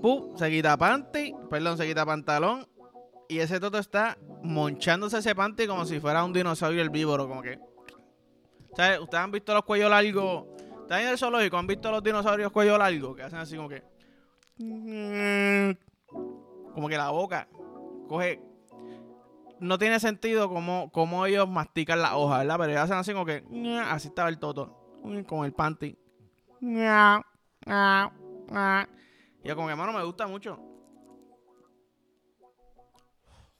¡pum! 0.00 0.36
se 0.36 0.50
quita 0.50 0.76
panty, 0.76 1.34
perdón, 1.50 1.76
se 1.76 1.86
quita 1.86 2.04
pantalón, 2.04 2.66
y 3.28 3.38
ese 3.38 3.60
toto 3.60 3.78
está 3.78 4.18
monchándose 4.42 5.18
ese 5.18 5.34
panty 5.34 5.66
como 5.66 5.84
si 5.84 6.00
fuera 6.00 6.24
un 6.24 6.32
dinosaurio 6.32 6.82
herbívoro, 6.82 7.28
como 7.28 7.42
que. 7.42 7.58
¿Sabes? 8.76 9.00
Ustedes 9.00 9.24
han 9.24 9.30
visto 9.30 9.54
los 9.54 9.64
cuellos 9.64 9.90
largos. 9.90 10.46
Están 10.82 11.02
en 11.02 11.08
el 11.08 11.18
zoológico, 11.18 11.56
han 11.56 11.66
visto 11.66 11.90
los 11.90 12.02
dinosaurios 12.02 12.52
cuello 12.52 12.76
largo, 12.76 13.14
que 13.14 13.22
hacen 13.22 13.38
así 13.38 13.56
como 13.56 13.68
que. 13.68 13.82
Como 16.74 16.88
que 16.88 16.96
la 16.96 17.10
boca 17.10 17.48
coge 18.08 18.40
no 19.60 19.78
tiene 19.78 19.98
sentido 20.00 20.48
cómo, 20.48 20.90
cómo 20.92 21.24
ellos 21.26 21.48
mastican 21.48 22.02
la 22.02 22.16
hoja, 22.16 22.38
¿verdad? 22.38 22.56
Pero 22.58 22.70
ellos 22.72 22.82
hacen 22.82 22.96
así 22.98 23.12
como 23.12 23.24
que. 23.24 23.44
Así 23.86 24.08
estaba 24.08 24.28
el 24.28 24.38
toto. 24.38 25.00
Con 25.26 25.44
el 25.44 25.52
panty. 25.52 25.98
Y 29.44 29.48
yo 29.48 29.54
como 29.54 29.68
que, 29.68 29.72
hermano, 29.72 29.92
me 29.92 30.02
gusta 30.02 30.26
mucho. 30.26 30.58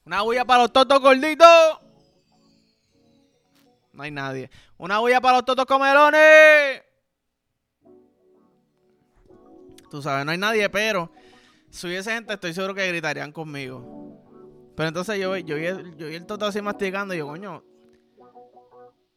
Una 0.05 0.21
bulla 0.21 0.43
para 0.43 0.63
los 0.63 0.73
totos 0.73 0.99
gorditos. 0.99 1.79
No 3.93 4.03
hay 4.03 4.11
nadie. 4.11 4.49
Una 4.77 4.99
bulla 4.99 5.21
para 5.21 5.37
los 5.37 5.45
totos 5.45 5.65
comelones. 5.65 6.83
Tú 9.89 10.01
sabes, 10.01 10.25
no 10.25 10.31
hay 10.31 10.37
nadie, 10.37 10.69
pero 10.69 11.11
si 11.69 11.87
hubiese 11.87 12.13
gente, 12.13 12.33
estoy 12.33 12.53
seguro 12.53 12.73
que 12.73 12.87
gritarían 12.87 13.31
conmigo. 13.31 14.23
Pero 14.75 14.89
entonces 14.89 15.19
yo, 15.19 15.37
yo, 15.37 15.55
vi, 15.55 15.65
el, 15.65 15.95
yo 15.95 16.07
vi 16.07 16.15
el 16.15 16.25
toto 16.25 16.45
así 16.45 16.61
masticando 16.61 17.13
y 17.13 17.19
yo, 17.19 17.27
coño. 17.27 17.63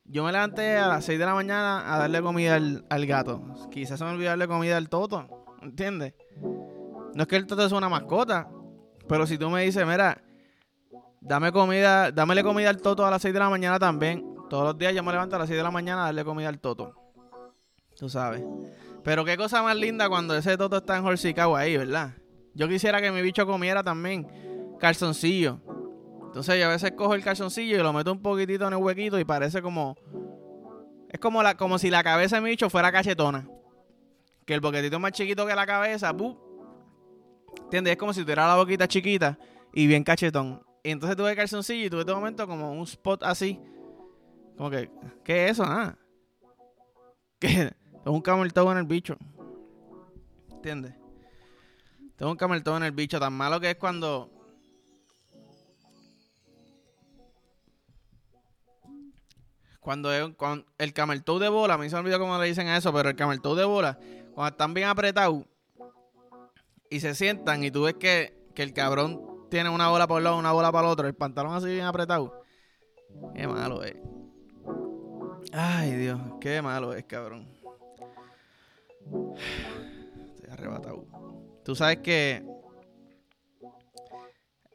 Yo 0.05 0.25
me 0.25 0.33
levanté 0.33 0.77
a 0.77 0.89
las 0.89 1.05
6 1.05 1.19
de 1.19 1.25
la 1.27 1.35
mañana 1.35 1.95
a 1.95 1.99
darle 1.99 2.23
comida 2.23 2.55
al, 2.55 3.07
gato. 3.07 3.43
Quizás 3.71 3.99
se 3.99 4.05
me 4.05 4.13
olvidó 4.13 4.31
darle 4.31 4.49
comida 4.49 4.77
al 4.77 4.89
toto. 4.89 5.47
¿Entiendes? 5.61 6.15
No 6.40 7.23
es 7.23 7.26
que 7.26 7.37
el 7.37 7.47
toto 7.47 7.64
es 7.64 7.73
una 7.73 7.88
mascota. 7.88 8.49
Pero 9.09 9.26
si 9.26 9.38
tú 9.38 9.49
me 9.50 9.64
dices, 9.64 9.87
mira, 9.87 10.23
dame 11.21 11.50
comida, 11.52 12.12
dámele 12.12 12.42
comida 12.42 12.71
al 12.71 12.80
toto 12.80 13.07
a 13.07 13.11
las 13.11 13.23
6 13.23 13.35
de 13.35 13.40
la 13.40 13.50
mañana 13.50 13.78
también. 13.78 14.25
Todos 14.49 14.64
los 14.64 14.78
días 14.78 14.95
yo 14.95 15.02
me 15.02 15.12
levanto 15.12 15.37
a 15.37 15.38
las 15.38 15.49
6 15.49 15.57
de 15.57 15.62
la 15.62 15.71
mañana 15.71 16.02
a 16.02 16.04
darle 16.07 16.25
comida 16.25 16.49
al 16.49 16.61
toto. 16.61 16.95
Tú 17.97 18.09
sabes. 18.09 18.42
Pero 19.02 19.25
qué 19.25 19.37
cosa 19.37 19.62
más 19.62 19.76
linda 19.76 20.09
cuando 20.09 20.37
ese 20.37 20.57
toto 20.57 20.76
está 20.76 20.95
en 20.95 21.00
enjorcicado 21.00 21.57
ahí, 21.57 21.76
¿verdad? 21.76 22.12
Yo 22.54 22.68
quisiera 22.68 23.00
que 23.00 23.11
mi 23.11 23.23
bicho 23.23 23.47
comiera 23.47 23.83
también 23.83 24.26
calzoncillo. 24.78 25.61
Entonces 26.26 26.59
yo 26.59 26.66
a 26.66 26.68
veces 26.68 26.92
cojo 26.92 27.14
el 27.14 27.25
calzoncillo 27.25 27.76
y 27.76 27.83
lo 27.83 27.92
meto 27.92 28.12
un 28.12 28.23
poquitito 28.23 28.66
en 28.66 28.75
el 28.75 28.78
huequito 28.78 29.18
y 29.18 29.25
parece 29.25 29.62
como... 29.62 29.97
Es 31.09 31.18
como, 31.21 31.42
la, 31.42 31.57
como 31.57 31.78
si 31.78 31.88
la 31.88 32.04
cabeza 32.04 32.37
de 32.37 32.42
mi 32.42 32.50
bicho 32.50 32.68
fuera 32.68 32.92
cachetona. 32.92 33.49
Que 34.49 34.55
el 34.55 34.61
boquetito 34.61 34.97
es 34.97 35.02
más 35.02 35.12
chiquito 35.12 35.47
que 35.47 35.55
la 35.55 35.67
cabeza. 35.67 36.17
¡pum! 36.17 36.35
¿Entiendes? 37.64 37.93
Es 37.93 37.99
como 37.99 38.14
si 38.14 38.23
tuviera 38.23 38.49
la 38.49 38.57
boquita 38.57 38.88
chiquita 38.88 39.38
y 39.75 39.87
bien 39.87 40.02
cachetón. 40.02 40.64
Y 40.83 40.88
entonces 40.88 41.19
tuve 41.19 41.33
el 41.33 41.37
calzoncillo 41.37 41.85
y 41.85 41.90
tuve 41.90 42.02
de 42.02 42.14
momento 42.14 42.47
como 42.47 42.73
un 42.73 42.85
spot 42.85 43.25
así. 43.25 43.61
Como 44.57 44.71
que, 44.71 44.90
¿qué 45.23 45.45
es 45.45 45.50
eso? 45.50 45.64
Ah. 45.67 45.99
¿Qué? 47.38 47.75
Tengo 48.02 48.17
un 48.17 48.23
cameltoe 48.23 48.73
en 48.73 48.78
el 48.78 48.87
bicho. 48.87 49.19
¿Entiendes? 50.50 50.95
Tengo 52.17 52.33
un 52.33 52.38
cameltoe 52.38 52.78
en 52.78 52.85
el 52.85 52.93
bicho. 52.93 53.21
Tan 53.21 53.35
malo 53.35 53.61
que 53.61 53.73
es 53.73 53.76
cuando 53.76 54.31
Cuando, 59.88 60.12
el 60.12 60.93
camel 60.93 61.25
toe 61.25 61.40
de 61.40 61.49
bola, 61.49 61.73
a 61.73 61.78
mí 61.78 61.88
se 61.88 61.97
me 61.97 62.00
olvidó 62.00 62.19
cómo 62.19 62.37
le 62.37 62.47
dicen 62.47 62.69
a 62.69 62.76
eso, 62.76 62.93
pero 62.93 63.09
el 63.09 63.17
camel 63.17 63.40
toe 63.40 63.57
de 63.57 63.64
bola, 63.64 63.99
cuando 64.38 64.52
están 64.52 64.73
bien 64.73 64.87
apretados 64.87 65.42
y 66.88 67.00
se 67.00 67.16
sientan 67.16 67.64
y 67.64 67.73
tú 67.73 67.83
ves 67.83 67.95
que, 67.95 68.38
el 68.54 68.73
cabrón 68.73 69.49
tiene 69.50 69.68
una 69.68 69.88
bola 69.88 70.07
por 70.07 70.18
un 70.18 70.25
lado, 70.25 70.38
una 70.38 70.52
bola 70.52 70.71
para 70.71 70.87
el 70.87 70.92
otro, 70.92 71.09
el 71.09 71.14
pantalón 71.16 71.54
así 71.54 71.66
bien 71.66 71.87
apretado. 71.87 72.45
Qué 73.35 73.49
malo 73.49 73.83
es. 73.83 73.97
Ay, 75.52 75.90
Dios, 75.97 76.21
qué 76.40 76.62
malo 76.62 76.95
es, 76.95 77.04
cabrón. 77.04 77.49
Estoy 80.37 80.50
arrebatado. 80.52 81.04
Tú 81.64 81.75
sabes 81.75 81.99
que 81.99 82.47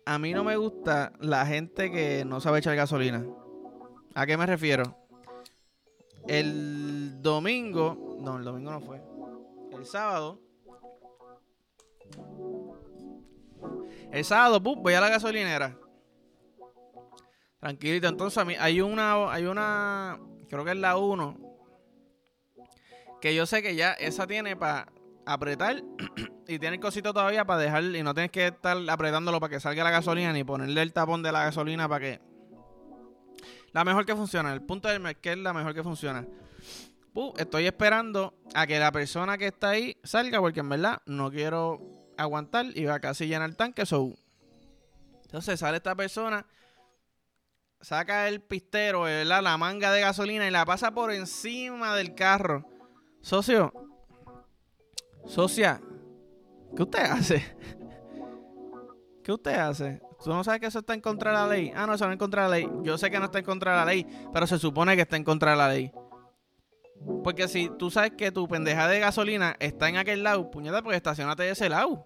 a 0.05 0.20
mí 0.20 0.34
no 0.34 0.43
me 0.43 0.58
gusta 0.58 1.13
la 1.22 1.46
gente 1.46 1.89
que 1.89 2.25
no 2.25 2.41
sabe 2.41 2.60
echar 2.60 2.75
gasolina. 2.75 3.25
¿A 4.13 4.25
qué 4.25 4.36
me 4.36 4.46
refiero? 4.46 4.98
El 6.27 7.22
domingo, 7.22 8.17
no, 8.20 8.38
el 8.38 8.43
domingo 8.43 8.70
no 8.70 8.82
fue. 8.82 9.12
El 9.84 9.90
sábado. 9.90 10.40
El 14.13 14.24
sábado, 14.24 14.62
voy 14.62 14.94
a 14.94 15.02
la 15.02 15.10
gasolinera. 15.10 15.78
Tranquilito, 17.60 18.08
entonces 18.08 18.38
a 18.38 18.46
mí 18.46 18.56
hay 18.58 18.80
una, 18.80 19.30
hay 19.30 19.44
una, 19.44 20.22
creo 20.48 20.63
que 20.63 20.72
es 20.72 20.78
la 20.78 20.96
1, 20.96 21.38
que 23.20 23.36
yo 23.36 23.46
sé 23.46 23.62
que 23.62 23.75
ya 23.75 23.92
esa 23.92 24.25
tiene 24.25 24.56
para 24.56 24.88
apretar 25.25 25.84
y 26.48 26.60
tiene 26.60 26.75
el 26.75 26.80
cosito 26.80 27.12
todavía 27.12 27.44
para 27.44 27.60
dejar 27.60 27.84
y 27.84 28.04
no 28.04 28.13
tienes 28.13 28.32
que 28.32 28.48
estar 28.48 28.78
apretándolo 28.90 29.42
para 29.42 29.52
que 29.52 29.60
salga 29.60 29.84
la 29.84 29.92
gasolina 29.92 30.32
ni 30.32 30.46
ponerle 30.46 30.82
el 30.82 30.94
tapón 30.94 31.22
de 31.22 31.34
la 31.34 31.44
gasolina 31.44 31.90
para 31.90 32.00
que 32.00 32.22
la 33.74 33.84
mejor 33.84 34.06
que 34.06 34.16
funciona. 34.16 34.54
El 34.54 34.62
punto 34.62 34.88
del 34.88 35.18
que 35.18 35.34
es 35.34 35.38
la 35.40 35.52
mejor 35.52 35.74
que 35.74 35.84
funciona. 35.84 36.25
Estoy 37.38 37.65
esperando 37.67 38.34
a 38.55 38.65
que 38.65 38.79
la 38.79 38.91
persona 38.91 39.38
que 39.38 39.48
está 39.48 39.70
ahí 39.70 39.98
salga 40.03 40.39
porque 40.39 40.62
en 40.62 40.70
verdad 40.70 41.01
no 41.05 41.32
quiero 41.32 41.79
aguantar 42.17 42.65
y 42.75 42.86
va 42.86 43.00
casi 43.00 43.27
llenar 43.27 43.50
el 43.50 43.55
tanque. 43.55 43.86
So. 43.86 44.13
Entonces 45.24 45.60
sale 45.60 45.77
esta 45.77 45.96
persona, 45.96 46.46
saca 47.82 48.27
el 48.27 48.41
pistero, 48.41 49.08
la 49.25 49.58
manga 49.58 49.91
de 49.91 50.01
gasolina 50.01 50.48
y 50.48 50.51
la 50.51 50.65
pasa 50.65 50.91
por 50.91 51.12
encima 51.12 51.96
del 51.96 52.13
carro. 52.15 52.65
Socio, 53.22 53.72
socia, 55.25 55.82
¿qué 56.75 56.84
usted 56.84 57.03
hace? 57.03 57.58
¿Qué 59.24 59.32
usted 59.32 59.55
hace? 59.55 60.01
¿Tú 60.22 60.29
no 60.29 60.43
sabes 60.43 60.60
que 60.60 60.67
eso 60.67 60.79
está 60.79 60.93
en 60.93 61.01
contra 61.01 61.32
de 61.32 61.38
la 61.38 61.48
ley? 61.48 61.74
Ah, 61.75 61.88
no, 61.88 61.93
eso 61.93 62.05
no 62.05 62.12
está 62.12 62.13
en 62.13 62.20
contra 62.20 62.43
de 62.43 62.50
la 62.50 62.55
ley. 62.55 62.70
Yo 62.84 62.98
sé 62.98 63.10
que 63.10 63.20
no 63.20 63.25
está 63.25 63.39
en 63.39 63.46
contra 63.46 63.72
de 63.72 63.77
la 63.77 63.86
ley, 63.86 64.29
pero 64.34 64.46
se 64.46 64.60
supone 64.60 64.96
que 64.96 65.01
está 65.01 65.15
en 65.15 65.24
contra 65.24 65.51
de 65.51 65.58
la 65.58 65.70
ley. 65.70 65.91
Porque 67.24 67.48
si 67.48 67.69
tú 67.77 67.89
sabes 67.89 68.12
que 68.17 68.31
tu 68.31 68.48
pendeja 68.48 68.88
de 68.88 69.00
gasolina 69.00 69.55
está 69.60 69.89
en 69.89 69.98
aquel 69.98 70.24
lado, 70.24 70.50
puñeta, 70.50 70.81
pues 70.81 70.95
estacionate 70.95 71.43
de 71.43 71.51
ese 71.51 71.69
lado. 71.69 72.03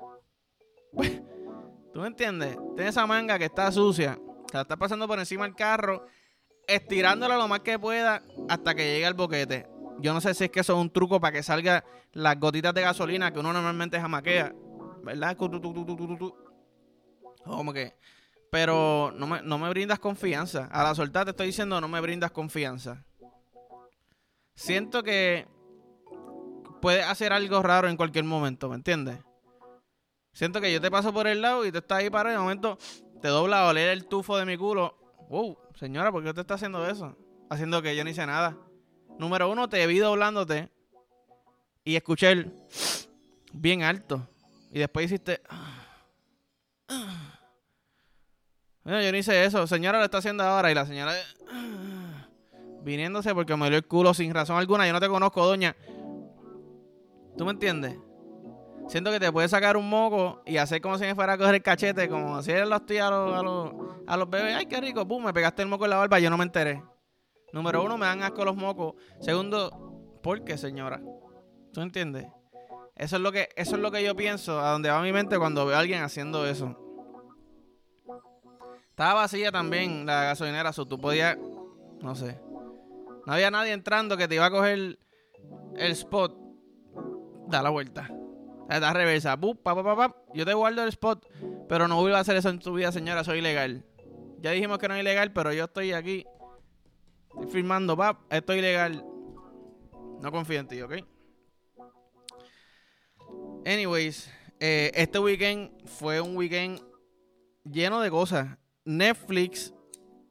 ¿Tú 1.93 2.01
me 2.01 2.07
entiendes? 2.07 2.57
Tienes 2.75 2.95
esa 2.95 3.05
manga 3.07 3.39
que 3.39 3.45
está 3.45 3.71
sucia, 3.71 4.19
que 4.47 4.57
la 4.57 4.61
está 4.61 4.77
pasando 4.77 5.07
por 5.07 5.19
encima 5.19 5.45
del 5.45 5.55
carro, 5.55 6.05
estirándola 6.67 7.37
lo 7.37 7.47
más 7.47 7.61
que 7.61 7.79
pueda 7.79 8.21
hasta 8.49 8.75
que 8.75 8.85
llegue 8.85 9.05
al 9.05 9.13
boquete. 9.13 9.67
Yo 9.99 10.13
no 10.13 10.21
sé 10.21 10.33
si 10.33 10.45
es 10.45 10.51
que 10.51 10.59
eso 10.59 10.73
es 10.73 10.79
un 10.79 10.91
truco 10.91 11.19
para 11.19 11.33
que 11.33 11.43
salga 11.43 11.83
las 12.13 12.39
gotitas 12.39 12.73
de 12.73 12.81
gasolina 12.81 13.31
que 13.31 13.39
uno 13.39 13.51
normalmente 13.51 13.99
jamaquea. 13.99 14.53
¿Verdad? 15.03 15.37
Como 17.45 17.73
que. 17.73 17.95
Pero 18.51 19.11
no 19.15 19.27
me, 19.27 19.41
no 19.41 19.57
me 19.57 19.69
brindas 19.69 19.99
confianza. 19.99 20.69
A 20.71 20.83
la 20.83 20.95
soltar 20.95 21.25
te 21.25 21.31
estoy 21.31 21.47
diciendo, 21.47 21.81
no 21.81 21.87
me 21.87 21.99
brindas 21.99 22.31
confianza. 22.31 23.03
Siento 24.57 25.03
que 25.03 25.47
puedes 26.81 27.05
hacer 27.05 27.31
algo 27.31 27.61
raro 27.61 27.87
en 27.89 27.95
cualquier 27.95 28.25
momento, 28.25 28.69
¿me 28.69 28.75
entiendes? 28.75 29.19
Siento 30.33 30.59
que 30.59 30.73
yo 30.73 30.81
te 30.81 30.89
paso 30.89 31.13
por 31.13 31.27
el 31.27 31.43
lado 31.43 31.63
y 31.63 31.71
te 31.71 31.77
estás 31.77 31.99
ahí 31.99 32.09
para 32.09 32.33
el 32.33 32.39
momento 32.39 32.79
te 33.21 33.27
dobla 33.27 33.61
a 33.61 33.67
oler 33.67 33.89
el 33.89 34.07
tufo 34.07 34.35
de 34.35 34.45
mi 34.45 34.57
culo. 34.57 34.97
Wow, 35.29 35.59
señora, 35.75 36.11
¿por 36.11 36.23
qué 36.23 36.29
usted 36.29 36.41
está 36.41 36.55
haciendo 36.55 36.89
eso? 36.89 37.15
Haciendo 37.51 37.83
que 37.83 37.95
yo 37.95 38.03
no 38.03 38.09
hice 38.09 38.25
nada. 38.25 38.57
Número 39.19 39.47
uno, 39.47 39.69
te 39.69 39.85
vi 39.85 39.99
doblándote 39.99 40.71
y 41.83 41.95
escuché 41.95 42.31
el 42.31 42.51
bien 43.53 43.83
alto. 43.83 44.27
Y 44.71 44.79
después 44.79 45.05
hiciste. 45.05 45.39
yo 48.85 49.11
no 49.11 49.17
hice 49.17 49.45
eso. 49.45 49.67
Señora 49.67 49.99
lo 49.99 50.05
está 50.05 50.17
haciendo 50.17 50.43
ahora. 50.43 50.71
Y 50.71 50.73
la 50.73 50.87
señora. 50.87 51.13
Viniéndose 52.87 53.35
porque 53.35 53.53
me 53.57 53.67
dio 53.67 53.79
el 53.79 53.85
culo 53.85 54.13
sin 54.13 54.33
razón 54.33 54.55
alguna. 54.55 54.87
Yo 54.87 54.93
no 54.93 55.01
te 55.01 55.09
conozco, 55.09 55.45
doña. 55.45 55.75
¿Tú 57.37 57.43
me 57.43 57.51
entiendes? 57.51 57.99
Siento 58.87 59.11
que 59.11 59.19
te 59.19 59.29
puede 59.29 59.49
sacar 59.49 59.75
un 59.75 59.89
moco 59.89 60.41
y 60.45 60.55
hacer 60.55 60.79
como 60.79 60.97
si 60.97 61.03
me 61.03 61.13
fuera 61.13 61.33
a 61.33 61.37
coger 61.37 61.55
el 61.55 61.61
cachete, 61.61 62.07
como 62.07 62.41
si 62.41 62.53
los 62.53 62.85
tíos 62.85 63.07
a 63.07 63.09
los, 63.11 63.35
a 63.37 63.43
los, 63.43 63.73
a 64.07 64.15
los 64.15 64.29
bebés. 64.29 64.55
Ay, 64.55 64.67
qué 64.67 64.79
rico, 64.79 65.05
pum, 65.05 65.25
me 65.25 65.33
pegaste 65.33 65.63
el 65.63 65.67
moco 65.67 65.83
en 65.83 65.89
la 65.89 65.97
barba 65.97 66.17
y 66.17 66.23
yo 66.23 66.29
no 66.29 66.37
me 66.37 66.45
enteré. 66.45 66.81
Número 67.51 67.83
uno, 67.83 67.97
me 67.97 68.05
dan 68.05 68.23
asco 68.23 68.45
los 68.45 68.55
mocos. 68.55 68.95
Segundo, 69.19 70.17
¿por 70.23 70.45
qué, 70.45 70.57
señora? 70.57 71.01
¿Tú 71.73 71.81
entiendes? 71.81 72.27
Eso 72.95 73.17
es 73.17 73.21
lo 73.21 73.33
que, 73.33 73.49
eso 73.57 73.75
es 73.75 73.81
lo 73.81 73.91
que 73.91 74.01
yo 74.01 74.15
pienso, 74.15 74.61
a 74.61 74.71
donde 74.71 74.89
va 74.89 75.01
mi 75.01 75.11
mente 75.11 75.37
cuando 75.37 75.65
veo 75.65 75.75
a 75.75 75.79
alguien 75.79 76.03
haciendo 76.03 76.47
eso. 76.47 76.73
Estaba 78.91 79.15
vacía 79.15 79.51
también 79.51 80.05
la 80.05 80.23
gasolinera, 80.23 80.71
so 80.71 80.85
tú 80.85 80.97
podías, 80.97 81.37
no 81.99 82.15
sé. 82.15 82.46
No 83.27 83.33
había 83.33 83.51
nadie 83.51 83.73
entrando 83.73 84.15
que 84.15 84.25
te 84.29 84.35
iba 84.35 84.45
a 84.45 84.49
coger 84.49 84.97
el 85.75 85.91
spot. 85.91 86.33
Da 87.49 87.61
la 87.61 87.69
vuelta. 87.69 88.09
Da 88.69 88.93
reversa. 88.93 89.37
Yo 90.33 90.45
te 90.45 90.53
guardo 90.53 90.81
el 90.83 90.87
spot, 90.87 91.27
pero 91.67 91.89
no 91.89 91.99
vuelvo 91.99 92.15
a 92.15 92.21
hacer 92.21 92.37
eso 92.37 92.47
en 92.47 92.59
tu 92.59 92.73
vida, 92.73 92.89
señora. 92.93 93.25
Soy 93.25 93.39
ilegal. 93.39 93.85
Ya 94.39 94.51
dijimos 94.51 94.77
que 94.77 94.87
no 94.87 94.95
es 94.95 95.01
ilegal, 95.01 95.33
pero 95.33 95.51
yo 95.51 95.65
estoy 95.65 95.91
aquí. 95.91 96.25
Estoy 97.31 97.51
firmando, 97.51 97.97
pap. 97.97 98.21
Esto 98.31 98.53
es 98.53 98.59
ilegal. 98.59 99.05
No 100.21 100.31
confío 100.31 100.61
en 100.61 100.67
ti, 100.69 100.81
¿ok? 100.81 100.93
Anyways, 103.65 104.31
eh, 104.61 104.89
este 104.95 105.19
weekend 105.19 105.85
fue 105.85 106.21
un 106.21 106.37
weekend 106.37 106.81
lleno 107.65 107.99
de 107.99 108.09
cosas. 108.09 108.57
Netflix 108.85 109.73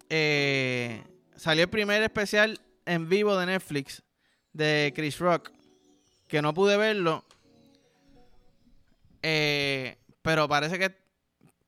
eh, 0.09 1.05
salió 1.35 1.65
el 1.65 1.69
primer 1.69 2.03
especial 2.03 2.59
en 2.87 3.09
vivo 3.09 3.37
de 3.37 3.47
Netflix 3.47 4.03
de 4.53 4.93
Chris 4.95 5.19
Rock, 5.19 5.51
que 6.29 6.41
no 6.41 6.55
pude 6.55 6.77
verlo, 6.77 7.25
eh, 9.23 9.99
pero 10.23 10.49
parece 10.49 10.79
que 10.79 10.97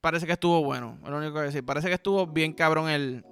parece 0.00 0.26
que 0.26 0.32
estuvo 0.32 0.64
bueno, 0.64 0.98
lo 1.04 1.18
único 1.18 1.34
que 1.34 1.42
decir. 1.42 1.64
Parece 1.64 1.88
que 1.88 1.94
estuvo 1.94 2.26
bien 2.26 2.52
cabrón 2.52 2.88
el, 2.88 3.24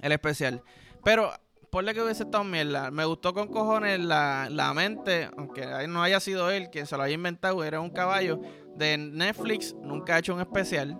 el 0.00 0.12
especial. 0.12 0.62
Pero, 1.02 1.32
por 1.70 1.82
lo 1.82 1.92
que 1.94 2.02
hubiese 2.02 2.24
estado 2.24 2.44
mierda, 2.44 2.90
me 2.90 3.04
gustó 3.04 3.32
con 3.32 3.48
cojones 3.48 3.98
la, 4.00 4.48
la 4.50 4.72
mente, 4.74 5.30
aunque 5.36 5.66
no 5.88 6.02
haya 6.02 6.20
sido 6.20 6.50
él 6.50 6.70
quien 6.70 6.86
se 6.86 6.96
lo 6.96 7.02
haya 7.02 7.14
inventado, 7.14 7.64
era 7.64 7.80
un 7.80 7.90
caballo 7.90 8.40
de 8.76 8.98
Netflix, 8.98 9.74
nunca 9.74 10.14
ha 10.14 10.18
hecho 10.18 10.34
un 10.34 10.40
especial 10.40 10.98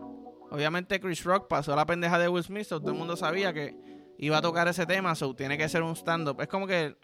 Obviamente 0.50 1.00
Chris 1.00 1.22
Rock 1.22 1.46
pasó 1.46 1.76
la 1.76 1.86
pendeja 1.86 2.18
de 2.18 2.28
Will 2.28 2.42
Smith, 2.42 2.66
todo 2.68 2.90
el 2.90 2.96
mundo 2.96 3.16
sabía 3.16 3.52
que 3.52 3.76
iba 4.20 4.36
a 4.36 4.42
tocar 4.42 4.68
ese 4.68 4.86
tema, 4.86 5.14
so 5.14 5.34
tiene 5.34 5.56
que 5.56 5.68
ser 5.68 5.82
un 5.82 5.96
stand-up. 5.96 6.40
Es 6.40 6.48
como 6.48 6.66
que 6.66 6.96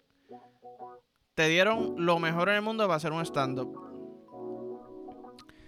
te 1.33 1.47
dieron 1.47 1.95
lo 1.97 2.19
mejor 2.19 2.49
en 2.49 2.55
el 2.55 2.61
mundo 2.61 2.83
para 2.85 2.97
hacer 2.97 3.11
un 3.11 3.25
stand-up. 3.25 3.87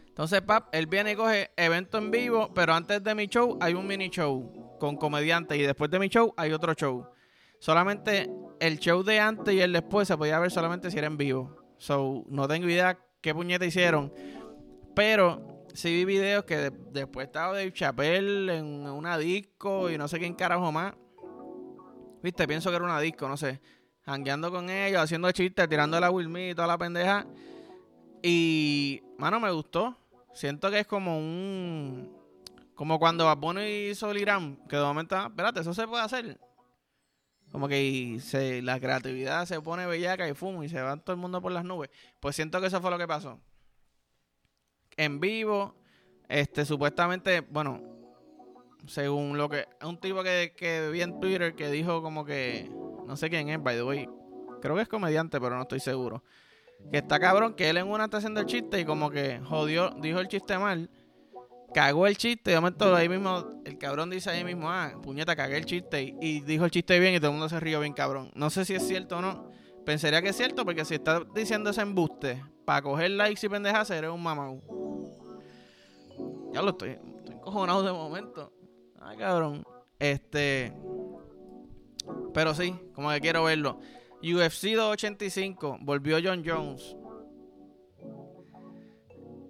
Entonces, 0.08 0.42
pap, 0.42 0.68
él 0.74 0.86
viene 0.86 1.14
y 1.14 1.16
coge 1.16 1.52
evento 1.58 1.98
en 1.98 2.12
vivo, 2.12 2.52
pero 2.54 2.74
antes 2.74 3.04
de 3.04 3.16
mi 3.16 3.28
show 3.28 3.58
hay 3.62 3.74
un 3.74 3.88
mini 3.88 4.10
show 4.10 4.78
con 4.80 4.96
comediantes 4.96 5.58
y 5.58 5.64
después 5.64 5.90
de 5.90 5.98
mi 5.98 6.08
show 6.10 6.34
hay 6.38 6.52
otro 6.52 6.74
show. 6.74 7.08
Solamente 7.60 8.30
el 8.60 8.80
show 8.80 9.04
de 9.04 9.20
antes 9.20 9.54
y 9.54 9.62
el 9.62 9.74
después 9.74 10.08
se 10.08 10.18
podía 10.18 10.40
ver 10.40 10.52
solamente 10.52 10.92
si 10.92 10.98
era 10.98 11.08
en 11.08 11.18
vivo. 11.18 11.56
So, 11.78 12.26
no 12.28 12.48
tengo 12.48 12.70
idea 12.70 13.00
qué 13.22 13.34
puñeta 13.34 13.66
hicieron. 13.66 14.14
Pero 14.96 15.66
sí 15.74 15.96
vi 15.96 16.06
videos 16.06 16.44
que 16.44 16.70
después 16.92 17.28
estaba 17.28 17.54
Dave 17.54 17.74
Chappelle 17.74 18.56
en 18.56 18.88
una 18.88 19.18
disco 19.18 19.90
y 19.90 19.98
no 19.98 20.08
sé 20.08 20.20
quién 20.20 20.36
carajo 20.36 20.72
más. 20.72 20.94
Viste, 22.22 22.48
pienso 22.48 22.70
que 22.70 22.76
era 22.76 22.86
una 22.86 23.00
disco, 23.00 23.28
no 23.28 23.38
sé. 23.38 23.62
Hangueando 24.06 24.52
con 24.52 24.70
ellos, 24.70 25.02
haciendo 25.02 25.32
chistes, 25.32 25.70
tirando 25.70 26.00
la 26.00 26.10
Will 26.10 26.36
y 26.38 26.56
toda 26.56 26.68
la 26.68 26.78
pendeja. 26.78 27.26
Y, 28.22 29.02
mano, 29.18 29.40
me 29.40 29.52
gustó. 29.52 29.96
Siento 30.34 30.70
que 30.70 30.80
es 30.80 30.88
como 30.88 31.18
un. 31.18 32.18
Como 32.76 32.98
cuando 32.98 33.26
Bad 33.26 33.62
hizo 33.62 34.14
Liram, 34.14 34.56
que 34.68 34.78
de 34.78 34.84
momento, 34.84 35.16
ah, 35.16 35.28
espérate, 35.28 35.60
eso 35.60 35.74
se 35.74 35.88
puede 35.88 36.04
hacer. 36.04 36.40
Como 37.52 37.68
que 37.68 38.20
la 38.64 38.80
creatividad 38.80 39.46
se 39.46 39.60
pone 39.60 39.86
bellaca 39.86 40.28
y 40.30 40.34
fumo 40.34 40.64
y 40.64 40.70
se 40.70 40.82
va 40.82 40.96
todo 40.98 41.14
el 41.14 41.20
mundo 41.20 41.42
por 41.42 41.52
las 41.52 41.66
nubes. 41.66 41.90
Pues 42.20 42.36
siento 42.36 42.62
que 42.62 42.68
eso 42.68 42.80
fue 42.80 42.92
lo 42.92 42.98
que 42.98 43.08
pasó. 43.08 43.40
En 44.96 45.20
vivo, 45.20 45.76
este, 46.28 46.64
supuestamente, 46.66 47.42
bueno, 47.42 47.99
según 48.88 49.38
lo 49.38 49.50
que. 49.50 49.68
Un 49.84 50.00
tipo 50.00 50.24
que, 50.24 50.54
que 50.56 50.90
vi 50.90 51.02
en 51.02 51.20
Twitter 51.20 51.56
que 51.56 51.70
dijo 51.70 52.02
como 52.02 52.26
que. 52.26 52.72
No 53.06 53.18
sé 53.18 53.30
quién 53.30 53.50
es, 53.50 53.62
by 53.62 53.76
the 53.76 53.84
way. 53.84 54.10
Creo 54.62 54.76
que 54.76 54.82
es 54.82 54.90
comediante, 54.90 55.40
pero 55.40 55.56
no 55.56 55.64
estoy 55.64 55.80
seguro. 55.80 56.24
Que 56.92 57.00
está 57.00 57.20
cabrón 57.20 57.54
que 57.54 57.70
él 57.70 57.78
en 57.78 57.88
una 57.88 58.06
está 58.06 58.18
haciendo 58.18 58.40
el 58.40 58.46
chiste 58.46 58.80
y 58.80 58.86
como 58.86 59.10
que 59.10 59.40
jodió, 59.44 59.90
dijo 60.00 60.20
el 60.20 60.28
chiste 60.28 60.58
mal 60.58 60.90
cagó 61.74 62.08
el 62.08 62.18
chiste. 62.18 62.52
De 62.52 62.58
momento 62.58 62.96
ahí 62.96 63.10
mismo, 63.10 63.62
el 63.66 63.78
cabrón 63.78 64.10
dice 64.10 64.30
ahí 64.30 64.44
mismo, 64.44 64.70
ah, 64.70 64.94
puñeta, 65.02 65.36
cagué 65.36 65.58
el 65.58 65.66
chiste. 65.66 66.16
Y, 66.22 66.42
dijo 66.42 66.66
el 66.66 66.72
chiste 66.72 67.00
bien 67.00 67.16
y 67.16 67.20
todo 67.20 67.28
el 67.28 67.34
mundo 67.34 67.50
se 67.50 67.60
rió 67.60 67.80
bien, 67.80 67.94
cabrón. 67.94 68.32
No 68.36 68.50
sé 68.50 68.66
si 68.66 68.76
es 68.76 68.88
cierto 68.88 69.18
o 69.18 69.22
no. 69.22 69.50
Pensaría 69.86 70.22
que 70.22 70.30
es 70.30 70.38
cierto 70.38 70.66
porque 70.66 70.86
si 70.86 70.96
está 70.96 71.24
diciendo 71.34 71.70
ese 71.70 71.82
embuste 71.82 72.44
para 72.66 72.82
coger 72.82 73.12
likes 73.12 73.46
y 73.46 73.50
pendejas, 73.50 73.90
eres 73.90 74.12
un 74.12 74.22
mamau. 74.22 74.62
Ya 76.54 76.62
lo 76.62 76.72
estoy, 76.72 76.92
estoy 76.92 77.36
encojonado 77.36 77.84
de 77.84 77.92
momento. 77.92 78.52
Ay, 79.02 79.18
cabrón. 79.18 79.66
Este. 79.98 80.74
Pero 82.34 82.54
sí, 82.54 82.76
como 82.94 83.10
que 83.12 83.22
quiero 83.22 83.44
verlo. 83.44 83.80
UFC 84.22 84.76
285, 84.76 85.78
volvió 85.82 86.18
John 86.24 86.44
Jones. 86.46 86.96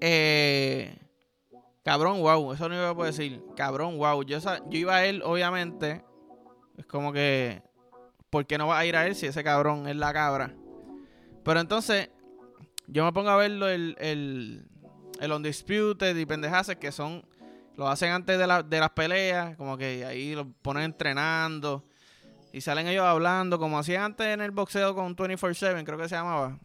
Eh, 0.01 0.99
Cabrón, 1.89 2.21
wow, 2.21 2.53
eso 2.53 2.69
no 2.69 2.75
iba 2.75 2.89
a 2.89 2.95
poder 2.95 3.13
decir. 3.13 3.41
Cabrón, 3.55 3.97
wow. 3.97 4.21
Yo, 4.23 4.37
yo 4.37 4.77
iba 4.77 4.97
a 4.97 5.05
él, 5.05 5.23
obviamente. 5.23 6.03
Es 6.77 6.85
como 6.85 7.11
que. 7.11 7.63
¿Por 8.29 8.45
qué 8.45 8.59
no 8.59 8.67
va 8.67 8.77
a 8.77 8.85
ir 8.85 8.95
a 8.95 9.07
él 9.07 9.15
si 9.15 9.25
ese 9.25 9.43
cabrón 9.43 9.87
es 9.87 9.95
la 9.95 10.13
cabra? 10.13 10.53
Pero 11.43 11.59
entonces, 11.59 12.11
yo 12.85 13.03
me 13.03 13.11
pongo 13.11 13.29
a 13.29 13.37
verlo 13.37 13.67
el, 13.67 13.95
el, 13.97 14.67
el 15.19 15.31
Undisputed 15.31 16.15
y 16.15 16.25
pendejaces 16.27 16.75
que 16.75 16.91
son. 16.91 17.25
Lo 17.79 17.87
hacen 17.87 18.11
antes 18.11 18.37
de, 18.37 18.45
de 18.45 18.79
las 18.81 18.89
peleas. 18.89 19.55
Como 19.55 19.77
que 19.77 20.03
ahí 20.03 20.35
lo 20.35 20.51
ponen 20.61 20.83
entrenando. 20.83 21.85
Y 22.51 22.59
salen 22.59 22.87
ellos 22.87 23.05
hablando, 23.05 23.57
como 23.57 23.79
hacían 23.79 24.03
antes 24.03 24.27
en 24.27 24.41
el 24.41 24.51
boxeo 24.51 24.93
con 24.93 25.15
24-7, 25.15 25.85
creo 25.85 25.97
que 25.97 26.09
se 26.09 26.15
llamaba. 26.15 26.59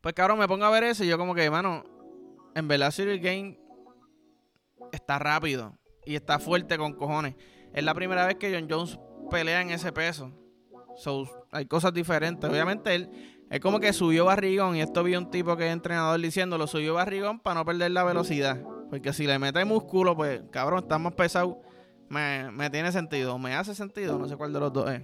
Pues 0.00 0.14
cabrón, 0.14 0.38
me 0.38 0.46
pongo 0.46 0.64
a 0.64 0.70
ver 0.70 0.84
eso 0.84 1.02
y 1.02 1.08
yo 1.08 1.18
como 1.18 1.34
que, 1.34 1.50
mano, 1.50 1.82
en 2.54 2.68
verdad 2.68 2.92
Cyril 2.92 3.18
Game 3.18 3.58
está 4.92 5.18
rápido 5.18 5.76
y 6.06 6.14
está 6.14 6.38
fuerte 6.38 6.78
con 6.78 6.92
cojones. 6.92 7.34
Es 7.72 7.82
la 7.82 7.92
primera 7.92 8.24
vez 8.26 8.36
que 8.36 8.54
John 8.54 8.68
Jones 8.70 8.96
pelea 9.28 9.60
en 9.60 9.70
ese 9.70 9.90
peso. 9.90 10.30
hay 11.50 11.66
cosas 11.66 11.92
diferentes. 11.92 12.48
Obviamente 12.48 12.94
él 12.94 13.10
es 13.50 13.58
como 13.58 13.80
que 13.80 13.92
subió 13.92 14.26
barrigón 14.26 14.76
y 14.76 14.82
esto 14.82 15.02
vi 15.02 15.16
un 15.16 15.32
tipo 15.32 15.56
que 15.56 15.66
es 15.66 15.72
entrenador 15.72 16.20
diciendo 16.20 16.58
lo 16.58 16.68
subió 16.68 16.94
barrigón 16.94 17.40
para 17.40 17.54
no 17.54 17.64
perder 17.64 17.90
la 17.90 18.04
velocidad. 18.04 18.62
Porque 18.90 19.12
si 19.12 19.26
le 19.26 19.38
mete 19.38 19.64
músculo, 19.64 20.16
pues 20.16 20.42
cabrón, 20.50 20.80
está 20.80 20.98
más 20.98 21.14
pesado. 21.14 21.62
Me, 22.08 22.50
me 22.50 22.68
tiene 22.68 22.92
sentido. 22.92 23.38
Me 23.38 23.54
hace 23.54 23.74
sentido. 23.74 24.18
No 24.18 24.28
sé 24.28 24.36
cuál 24.36 24.52
de 24.52 24.60
los 24.60 24.72
dos 24.72 24.90
es. 24.90 25.02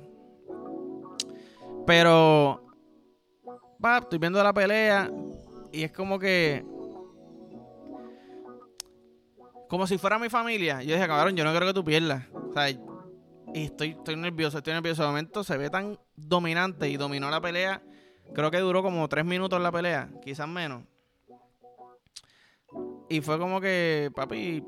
Pero... 1.87 2.63
Va, 3.83 3.99
estoy 3.99 4.19
viendo 4.19 4.43
la 4.43 4.53
pelea 4.53 5.11
y 5.71 5.85
es 5.85 5.93
como 5.93 6.19
que 6.19 6.65
como 9.69 9.87
si 9.87 9.99
fuera 9.99 10.19
mi 10.19 10.29
familia. 10.29 10.83
Yo 10.83 10.95
dije, 10.95 11.07
cabrón, 11.07 11.37
yo 11.37 11.45
no 11.45 11.51
quiero 11.51 11.67
que 11.67 11.75
tú 11.75 11.85
pierdas. 11.85 12.25
O 12.33 12.53
sea, 12.53 12.71
y 12.71 12.79
estoy, 13.55 13.91
estoy 13.91 14.17
nervioso, 14.17 14.59
estoy 14.59 14.75
nervioso. 14.75 15.03
De 15.03 15.09
momento 15.09 15.45
se 15.45 15.57
ve 15.57 15.71
tan 15.71 15.99
dominante 16.15 16.89
y 16.89 16.97
dominó 16.97 17.31
la 17.31 17.41
pelea. 17.41 17.83
Creo 18.35 18.51
que 18.51 18.59
duró 18.59 18.83
como 18.83 19.09
tres 19.09 19.25
minutos 19.25 19.61
la 19.61 19.73
pelea, 19.73 20.11
quizás 20.23 20.49
menos. 20.49 20.83
Y 23.09 23.21
fue 23.21 23.39
como 23.39 23.61
que, 23.61 24.11
papi, 24.15 24.65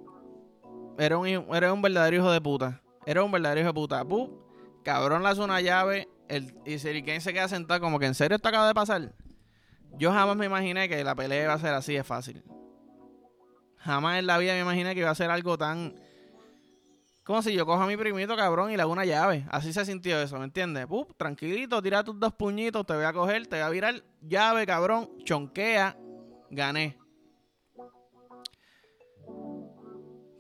era 0.99 1.19
un, 1.19 1.27
era 1.27 1.73
un 1.73 1.83
verdadero 1.83 2.17
hijo 2.17 2.31
de 2.31 2.41
puta. 2.41 2.83
Era 3.07 3.23
un 3.23 3.33
verdadero 3.33 3.61
hijo 3.61 3.69
de 3.69 3.75
puta. 3.75 4.05
cabrón 4.85 5.23
le 5.23 5.29
hace 5.29 5.41
una 5.41 5.61
llave. 5.61 6.09
El, 6.29 6.55
y 6.67 6.79
Siriken 6.79 7.21
se 7.21 7.33
queda 7.33 7.49
sentado 7.49 7.81
como 7.81 7.99
que 7.99 8.07
en 8.07 8.15
serio 8.15 8.37
esto 8.37 8.49
acaba 8.49 8.69
de 8.69 8.75
pasar. 8.75 9.13
Yo 9.99 10.13
jamás 10.13 10.37
me 10.37 10.47
imaginé 10.47 10.89
que 10.89 11.03
la 11.03 11.15
pelea 11.15 11.45
iba 11.45 11.55
a 11.55 11.59
ser 11.59 11.75
así 11.75 11.95
de 11.95 12.05
fácil. 12.05 12.45
Jamás 13.79 14.19
en 14.19 14.27
la 14.27 14.39
vida 14.39 14.53
me 14.53 14.61
imaginé 14.61 14.95
que 14.95 15.01
iba 15.01 15.11
a 15.11 15.15
ser 15.15 15.31
algo 15.31 15.57
tan. 15.57 15.95
Como 17.25 17.43
si 17.43 17.53
yo 17.53 17.67
cojo 17.67 17.83
a 17.83 17.87
mi 17.87 17.97
primito, 17.97 18.37
cabrón, 18.37 18.71
y 18.71 18.77
le 18.77 18.83
hago 18.83 18.93
una 18.93 19.05
llave. 19.05 19.47
Así 19.51 19.73
se 19.73 19.85
sintió 19.85 20.21
eso, 20.21 20.39
¿me 20.39 20.45
entiendes? 20.45 20.87
Pup, 20.87 21.15
tranquilito, 21.17 21.83
tira 21.83 22.03
tus 22.03 22.19
dos 22.19 22.33
puñitos, 22.33 22.87
te 22.87 22.95
voy 22.95 23.05
a 23.05 23.13
coger, 23.13 23.47
te 23.47 23.57
voy 23.57 23.65
a 23.65 23.69
virar. 23.69 24.03
Llave, 24.23 24.67
cabrón, 24.67 25.11
chonquea, 25.25 25.97
gané. 26.51 26.99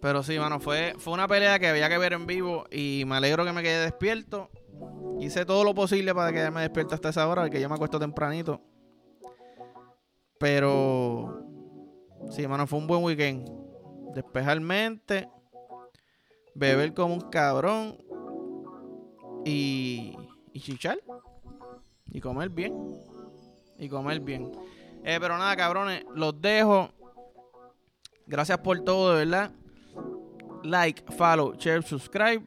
Pero 0.01 0.23
sí, 0.23 0.39
mano, 0.39 0.61
fue, 0.61 0.95
fue 0.99 1.13
una 1.13 1.27
pelea 1.27 1.59
que 1.59 1.69
había 1.69 1.89
que 1.89 1.99
ver 1.99 2.13
en 2.13 2.27
vivo 2.27 2.67
y 2.71 3.05
me 3.07 3.17
alegro 3.17 3.45
que 3.45 3.53
me 3.53 3.63
quedé 3.63 3.81
despierto. 3.81 4.51
Hice 5.21 5.45
todo 5.45 5.65
lo 5.65 5.75
posible 5.75 6.15
para 6.15 6.33
quedarme 6.33 6.61
despierto 6.61 6.95
hasta 6.95 7.09
esa 7.09 7.27
hora, 7.29 7.43
porque 7.43 7.61
yo 7.61 7.69
me 7.69 7.75
acuesto 7.75 7.99
tempranito. 7.99 8.61
Pero 10.39 11.49
Sí, 12.31 12.47
mano, 12.47 12.67
fue 12.67 12.79
un 12.79 12.87
buen 12.87 13.03
weekend. 13.03 13.49
Despejar 14.15 14.61
mente, 14.61 15.29
beber 16.55 16.93
como 16.93 17.15
un 17.15 17.21
cabrón 17.21 17.97
y, 19.45 20.15
y 20.53 20.61
chichar. 20.61 20.99
Y 22.11 22.21
comer 22.21 22.51
bien. 22.51 22.75
Y 23.79 23.89
comer 23.89 24.21
bien. 24.21 24.53
Eh, 25.05 25.19
pero 25.21 25.39
nada, 25.39 25.57
cabrones, 25.57 26.05
los 26.15 26.41
dejo. 26.41 26.91
Gracias 28.27 28.59
por 28.59 28.81
todo, 28.85 29.13
de 29.15 29.25
verdad. 29.25 29.51
Like, 30.63 31.05
follow, 31.13 31.55
share, 31.57 31.83
subscribe. 31.83 32.47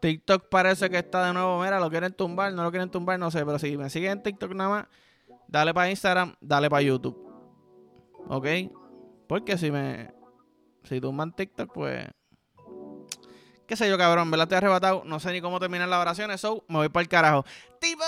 TikTok 0.00 0.48
parece 0.48 0.88
que 0.90 0.98
está 0.98 1.26
de 1.26 1.32
nuevo. 1.32 1.60
Mira, 1.60 1.80
lo 1.80 1.90
quieren 1.90 2.12
tumbar, 2.12 2.52
no 2.52 2.62
lo 2.62 2.70
quieren 2.70 2.90
tumbar, 2.90 3.18
no 3.18 3.30
sé. 3.30 3.44
Pero 3.44 3.58
si 3.58 3.76
me 3.76 3.90
siguen 3.90 4.12
en 4.12 4.22
TikTok 4.22 4.52
nada 4.54 4.70
más, 4.70 4.86
dale 5.48 5.74
para 5.74 5.90
Instagram, 5.90 6.34
dale 6.40 6.70
para 6.70 6.82
YouTube. 6.82 7.16
¿Ok? 8.28 8.46
Porque 9.28 9.58
si 9.58 9.70
me. 9.70 10.14
Si 10.84 11.00
tumban 11.00 11.34
TikTok, 11.34 11.72
pues. 11.72 12.06
Qué 13.66 13.74
sé 13.74 13.88
yo, 13.88 13.98
cabrón, 13.98 14.30
¿verdad? 14.30 14.46
Te 14.46 14.54
he 14.54 14.58
arrebatado. 14.58 15.02
No 15.04 15.18
sé 15.18 15.32
ni 15.32 15.40
cómo 15.40 15.58
terminar 15.58 15.88
las 15.88 16.00
oraciones, 16.00 16.40
so 16.40 16.64
me 16.68 16.76
voy 16.76 16.88
para 16.88 17.02
el 17.02 17.08
carajo. 17.08 17.44
¡Tipo! 17.80 18.04